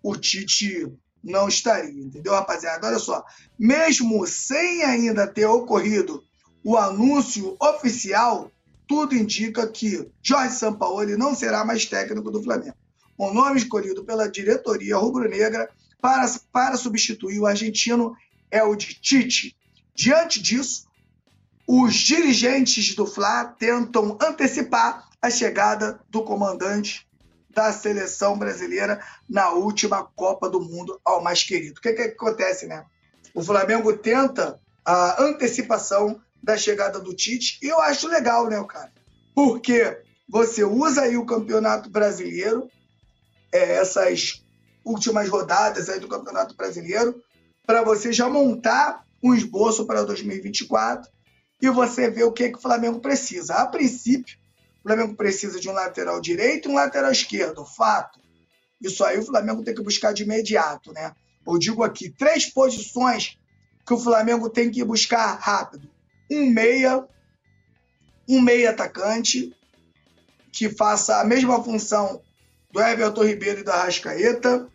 O 0.00 0.14
Tite 0.14 0.86
não 1.22 1.48
estaria, 1.48 2.00
entendeu, 2.00 2.32
rapaziada? 2.32 2.86
Olha 2.86 2.98
só, 3.00 3.24
mesmo 3.58 4.24
sem 4.24 4.84
ainda 4.84 5.26
ter 5.26 5.46
ocorrido 5.46 6.22
o 6.62 6.76
anúncio 6.76 7.56
oficial, 7.60 8.52
tudo 8.86 9.16
indica 9.16 9.66
que 9.66 10.08
Jorge 10.22 10.54
Sampaoli 10.54 11.16
não 11.16 11.34
será 11.34 11.64
mais 11.64 11.86
técnico 11.86 12.30
do 12.30 12.40
Flamengo. 12.40 12.76
O 13.18 13.32
nome 13.32 13.58
escolhido 13.58 14.04
pela 14.04 14.30
diretoria 14.30 14.96
rubro-negra 14.96 15.68
para, 16.00 16.24
para 16.52 16.76
substituir 16.76 17.40
o 17.40 17.46
argentino 17.46 18.14
é 18.48 18.62
o 18.62 18.76
de 18.76 18.94
Tite. 18.94 19.56
Diante 19.92 20.40
disso, 20.40 20.86
os 21.72 21.94
dirigentes 21.94 22.96
do 22.96 23.06
Fla 23.06 23.44
tentam 23.44 24.18
antecipar 24.20 25.08
a 25.22 25.30
chegada 25.30 26.00
do 26.08 26.24
comandante 26.24 27.08
da 27.48 27.72
seleção 27.72 28.36
brasileira 28.36 29.00
na 29.28 29.52
última 29.52 30.02
Copa 30.02 30.50
do 30.50 30.60
Mundo 30.60 31.00
ao 31.04 31.22
mais 31.22 31.44
querido. 31.44 31.78
O 31.78 31.80
que, 31.80 31.92
que 31.92 32.02
acontece, 32.02 32.66
né? 32.66 32.84
O 33.32 33.40
Flamengo 33.40 33.96
tenta 33.96 34.58
a 34.84 35.22
antecipação 35.22 36.20
da 36.42 36.56
chegada 36.56 36.98
do 36.98 37.14
Tite 37.14 37.60
e 37.62 37.68
eu 37.68 37.80
acho 37.80 38.08
legal, 38.08 38.48
né, 38.48 38.60
cara? 38.64 38.90
Porque 39.32 40.02
você 40.28 40.64
usa 40.64 41.02
aí 41.02 41.16
o 41.16 41.24
Campeonato 41.24 41.88
Brasileiro, 41.88 42.68
é, 43.52 43.76
essas 43.76 44.44
últimas 44.84 45.28
rodadas 45.28 45.88
aí 45.88 46.00
do 46.00 46.08
Campeonato 46.08 46.56
Brasileiro, 46.56 47.22
para 47.64 47.84
você 47.84 48.12
já 48.12 48.28
montar 48.28 49.04
um 49.22 49.32
esboço 49.32 49.86
para 49.86 50.02
2024 50.02 51.08
e 51.60 51.68
você 51.70 52.08
ver 52.08 52.24
o 52.24 52.32
que, 52.32 52.50
que 52.50 52.58
o 52.58 52.62
Flamengo 52.62 53.00
precisa. 53.00 53.54
A 53.54 53.66
princípio, 53.66 54.38
o 54.80 54.82
Flamengo 54.82 55.14
precisa 55.14 55.60
de 55.60 55.68
um 55.68 55.72
lateral 55.72 56.20
direito 56.20 56.68
e 56.68 56.72
um 56.72 56.74
lateral 56.74 57.12
esquerdo, 57.12 57.64
fato. 57.64 58.18
Isso 58.80 59.04
aí 59.04 59.18
o 59.18 59.24
Flamengo 59.24 59.62
tem 59.62 59.74
que 59.74 59.82
buscar 59.82 60.12
de 60.12 60.22
imediato, 60.22 60.92
né? 60.92 61.14
Eu 61.46 61.58
digo 61.58 61.82
aqui, 61.82 62.10
três 62.10 62.46
posições 62.46 63.38
que 63.86 63.92
o 63.92 63.98
Flamengo 63.98 64.48
tem 64.48 64.70
que 64.70 64.82
buscar 64.84 65.34
rápido. 65.34 65.90
Um 66.30 66.48
meia, 66.48 67.04
um 68.28 68.40
meia 68.40 68.70
atacante, 68.70 69.54
que 70.52 70.68
faça 70.68 71.20
a 71.20 71.24
mesma 71.24 71.62
função 71.62 72.22
do 72.72 72.80
Everton 72.80 73.24
Ribeiro 73.24 73.60
e 73.60 73.64
da 73.64 73.82
Rascaeta, 73.82 74.68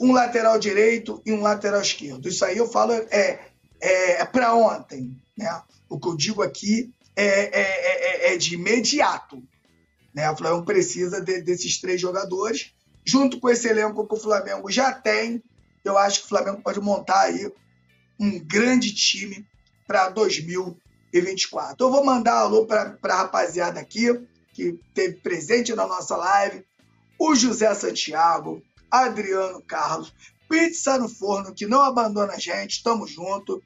um 0.00 0.12
lateral 0.12 0.58
direito 0.58 1.20
e 1.26 1.32
um 1.32 1.42
lateral 1.42 1.80
esquerdo. 1.80 2.28
Isso 2.28 2.44
aí 2.44 2.56
eu 2.56 2.68
falo 2.68 2.92
é, 2.92 3.40
é, 3.86 4.20
é 4.20 4.24
para 4.24 4.54
ontem. 4.54 5.16
Né? 5.36 5.62
O 5.88 5.98
que 5.98 6.08
eu 6.08 6.16
digo 6.16 6.42
aqui 6.42 6.92
é, 7.14 7.24
é, 7.24 8.30
é, 8.30 8.34
é 8.34 8.36
de 8.36 8.54
imediato. 8.54 9.42
Né? 10.14 10.30
O 10.30 10.36
Flamengo 10.36 10.64
precisa 10.64 11.20
de, 11.20 11.40
desses 11.40 11.80
três 11.80 12.00
jogadores, 12.00 12.72
junto 13.04 13.38
com 13.38 13.48
esse 13.48 13.68
elenco 13.68 14.06
que 14.06 14.14
o 14.14 14.18
Flamengo 14.18 14.70
já 14.70 14.92
tem. 14.92 15.42
Eu 15.84 15.96
acho 15.96 16.20
que 16.20 16.26
o 16.26 16.28
Flamengo 16.28 16.62
pode 16.62 16.80
montar 16.80 17.20
aí 17.20 17.50
um 18.18 18.38
grande 18.40 18.92
time 18.94 19.46
para 19.86 20.08
2024. 20.08 21.76
Eu 21.78 21.90
vou 21.90 22.04
mandar 22.04 22.38
alô 22.38 22.66
para 22.66 22.98
a 23.00 23.16
rapaziada 23.16 23.78
aqui, 23.78 24.06
que 24.52 24.80
teve 24.94 25.16
presente 25.16 25.74
na 25.74 25.86
nossa 25.86 26.16
live, 26.16 26.64
o 27.18 27.34
José 27.34 27.72
Santiago, 27.74 28.62
Adriano 28.90 29.62
Carlos, 29.62 30.12
Pizza 30.48 30.98
no 30.98 31.08
Forno, 31.08 31.54
que 31.54 31.66
não 31.66 31.82
abandona 31.82 32.34
a 32.34 32.38
gente, 32.38 32.82
tamo 32.82 33.06
junto, 33.06 33.62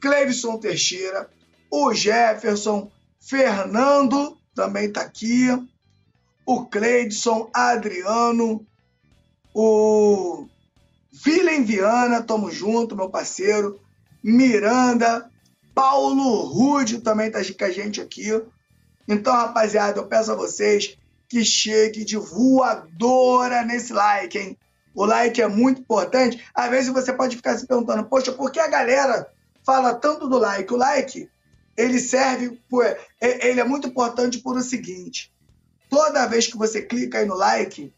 Cleivson 0.00 0.58
Teixeira, 0.58 1.28
o 1.70 1.92
Jefferson, 1.92 2.90
Fernando 3.20 4.38
também 4.54 4.86
está 4.86 5.02
aqui, 5.02 5.46
o 6.46 6.66
Cleidson, 6.66 7.50
Adriano, 7.52 8.66
o 9.54 10.46
Vilen 11.12 11.64
Viana, 11.64 12.22
tamo 12.22 12.50
junto, 12.50 12.96
meu 12.96 13.10
parceiro, 13.10 13.80
Miranda, 14.22 15.30
Paulo 15.74 16.42
Rude 16.46 17.00
também 17.00 17.28
está 17.28 17.40
com 17.54 17.64
a 17.64 17.70
gente 17.70 18.00
aqui. 18.00 18.28
Então, 19.06 19.32
rapaziada, 19.32 19.98
eu 19.98 20.06
peço 20.06 20.32
a 20.32 20.36
vocês 20.36 20.96
que 21.28 21.44
chegue 21.44 22.04
de 22.04 22.16
voadora 22.16 23.64
nesse 23.64 23.92
like, 23.92 24.38
hein? 24.38 24.58
O 24.94 25.04
like 25.04 25.40
é 25.40 25.46
muito 25.46 25.80
importante. 25.80 26.44
Às 26.54 26.68
vezes 26.70 26.92
você 26.92 27.12
pode 27.12 27.36
ficar 27.36 27.56
se 27.56 27.66
perguntando, 27.66 28.04
poxa, 28.04 28.32
por 28.32 28.50
que 28.50 28.58
a 28.58 28.68
galera 28.68 29.26
fala 29.70 29.94
tanto 29.94 30.28
do 30.28 30.36
like? 30.36 30.74
O 30.74 30.76
like 30.76 31.30
ele 31.76 32.00
serve, 32.00 32.60
por, 32.68 32.84
ele 33.20 33.60
é 33.60 33.64
muito 33.64 33.86
importante 33.86 34.38
por 34.40 34.56
o 34.56 34.62
seguinte: 34.62 35.32
toda 35.88 36.26
vez 36.26 36.48
que 36.48 36.56
você 36.56 36.82
clica 36.82 37.18
aí 37.18 37.26
no 37.26 37.36
like, 37.36 37.94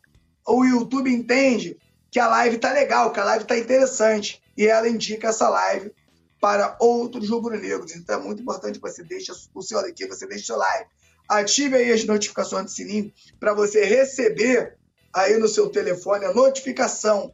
o 0.46 0.64
YouTube 0.64 1.10
entende 1.10 1.78
que 2.10 2.20
a 2.20 2.28
live 2.28 2.58
tá 2.58 2.70
legal, 2.72 3.10
que 3.10 3.20
a 3.20 3.24
live 3.24 3.46
tá 3.46 3.56
interessante 3.56 4.42
e 4.54 4.66
ela 4.66 4.86
indica 4.86 5.28
essa 5.28 5.48
live 5.48 5.92
para 6.38 6.76
outros 6.78 7.30
rubro-negros. 7.30 7.96
Então 7.96 8.20
é 8.20 8.22
muito 8.22 8.42
importante 8.42 8.78
que 8.78 8.86
você 8.86 9.02
deixe 9.02 9.32
o 9.54 9.62
seu 9.62 9.78
aqui, 9.78 10.06
você 10.06 10.26
deixe 10.26 10.44
o 10.44 10.46
seu 10.48 10.56
like. 10.58 10.90
Ative 11.26 11.76
aí 11.76 11.90
as 11.90 12.04
notificações 12.04 12.66
do 12.66 12.70
sininho 12.70 13.10
para 13.40 13.54
você 13.54 13.84
receber 13.84 14.76
aí 15.10 15.38
no 15.38 15.48
seu 15.48 15.70
telefone 15.70 16.26
a 16.26 16.34
notificação 16.34 17.32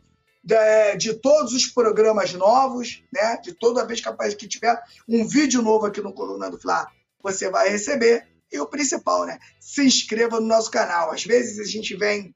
de, 0.48 0.96
de, 0.96 1.14
todos 1.14 1.52
os 1.52 1.66
programas 1.66 2.32
novos, 2.32 3.02
né? 3.12 3.36
De 3.42 3.52
toda 3.52 3.84
vez 3.84 4.00
capaz 4.00 4.32
que 4.32 4.48
tiver 4.48 4.80
um 5.06 5.28
vídeo 5.28 5.60
novo 5.60 5.84
aqui 5.84 6.00
no 6.00 6.14
Coluna 6.14 6.50
do 6.50 6.58
Fla, 6.58 6.86
você 7.22 7.50
vai 7.50 7.68
receber. 7.68 8.26
E 8.50 8.58
o 8.58 8.66
principal, 8.66 9.26
né? 9.26 9.38
Se 9.60 9.84
inscreva 9.84 10.40
no 10.40 10.46
nosso 10.46 10.70
canal. 10.70 11.10
Às 11.10 11.22
vezes 11.22 11.58
a 11.58 11.70
gente 11.70 11.94
vem 11.94 12.34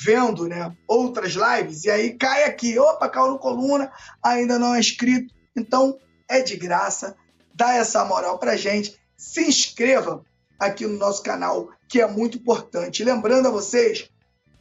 vendo, 0.00 0.48
né, 0.48 0.76
outras 0.86 1.32
lives 1.32 1.84
e 1.84 1.90
aí 1.90 2.16
cai 2.16 2.44
aqui, 2.44 2.78
opa, 2.78 3.08
caiu 3.08 3.32
no 3.32 3.38
Coluna, 3.38 3.90
ainda 4.22 4.58
não 4.58 4.74
é 4.74 4.80
inscrito. 4.80 5.32
Então 5.56 5.96
é 6.28 6.40
de 6.40 6.56
graça, 6.56 7.16
dá 7.54 7.74
essa 7.74 8.04
moral 8.04 8.38
pra 8.38 8.56
gente. 8.56 8.98
Se 9.16 9.42
inscreva 9.42 10.24
aqui 10.58 10.86
no 10.86 10.98
nosso 10.98 11.22
canal, 11.22 11.68
que 11.88 12.00
é 12.00 12.06
muito 12.06 12.38
importante. 12.38 13.04
Lembrando 13.04 13.46
a 13.46 13.52
vocês 13.52 14.08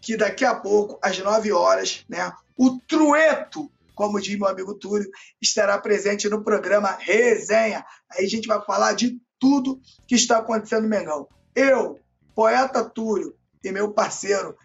que 0.07 0.15
daqui 0.15 0.45
a 0.45 0.55
pouco, 0.55 0.97
às 1.01 1.19
9 1.19 1.51
horas, 1.51 2.05
né, 2.07 2.31
o 2.55 2.79
Trueto, 2.87 3.69
como 3.93 4.21
diz 4.21 4.39
meu 4.39 4.47
amigo 4.47 4.73
Túlio, 4.73 5.11
estará 5.41 5.77
presente 5.77 6.29
no 6.29 6.45
programa 6.45 6.91
Resenha. 6.97 7.85
Aí 8.09 8.23
a 8.23 8.29
gente 8.29 8.47
vai 8.47 8.63
falar 8.63 8.93
de 8.93 9.19
tudo 9.37 9.81
que 10.07 10.15
está 10.15 10.37
acontecendo 10.37 10.83
no 10.83 10.89
Mengão. 10.89 11.27
Eu, 11.53 11.99
poeta 12.33 12.85
Túlio 12.85 13.35
e 13.61 13.69
meu 13.69 13.91
parceiro, 13.91 14.55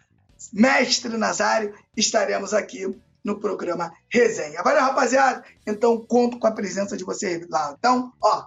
mestre 0.53 1.17
Nazário, 1.17 1.73
estaremos 1.97 2.53
aqui 2.53 2.97
no 3.21 3.37
programa 3.37 3.91
Resenha. 4.09 4.63
Valeu, 4.63 4.81
rapaziada? 4.81 5.43
Então, 5.67 5.97
conto 6.07 6.39
com 6.39 6.47
a 6.47 6.53
presença 6.53 6.95
de 6.95 7.03
vocês 7.03 7.45
lá. 7.49 7.75
Então, 7.77 8.13
ó, 8.23 8.45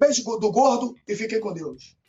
beijo 0.00 0.22
do 0.38 0.50
gordo 0.50 0.94
e 1.06 1.14
fiquem 1.14 1.40
com 1.40 1.52
Deus. 1.52 1.94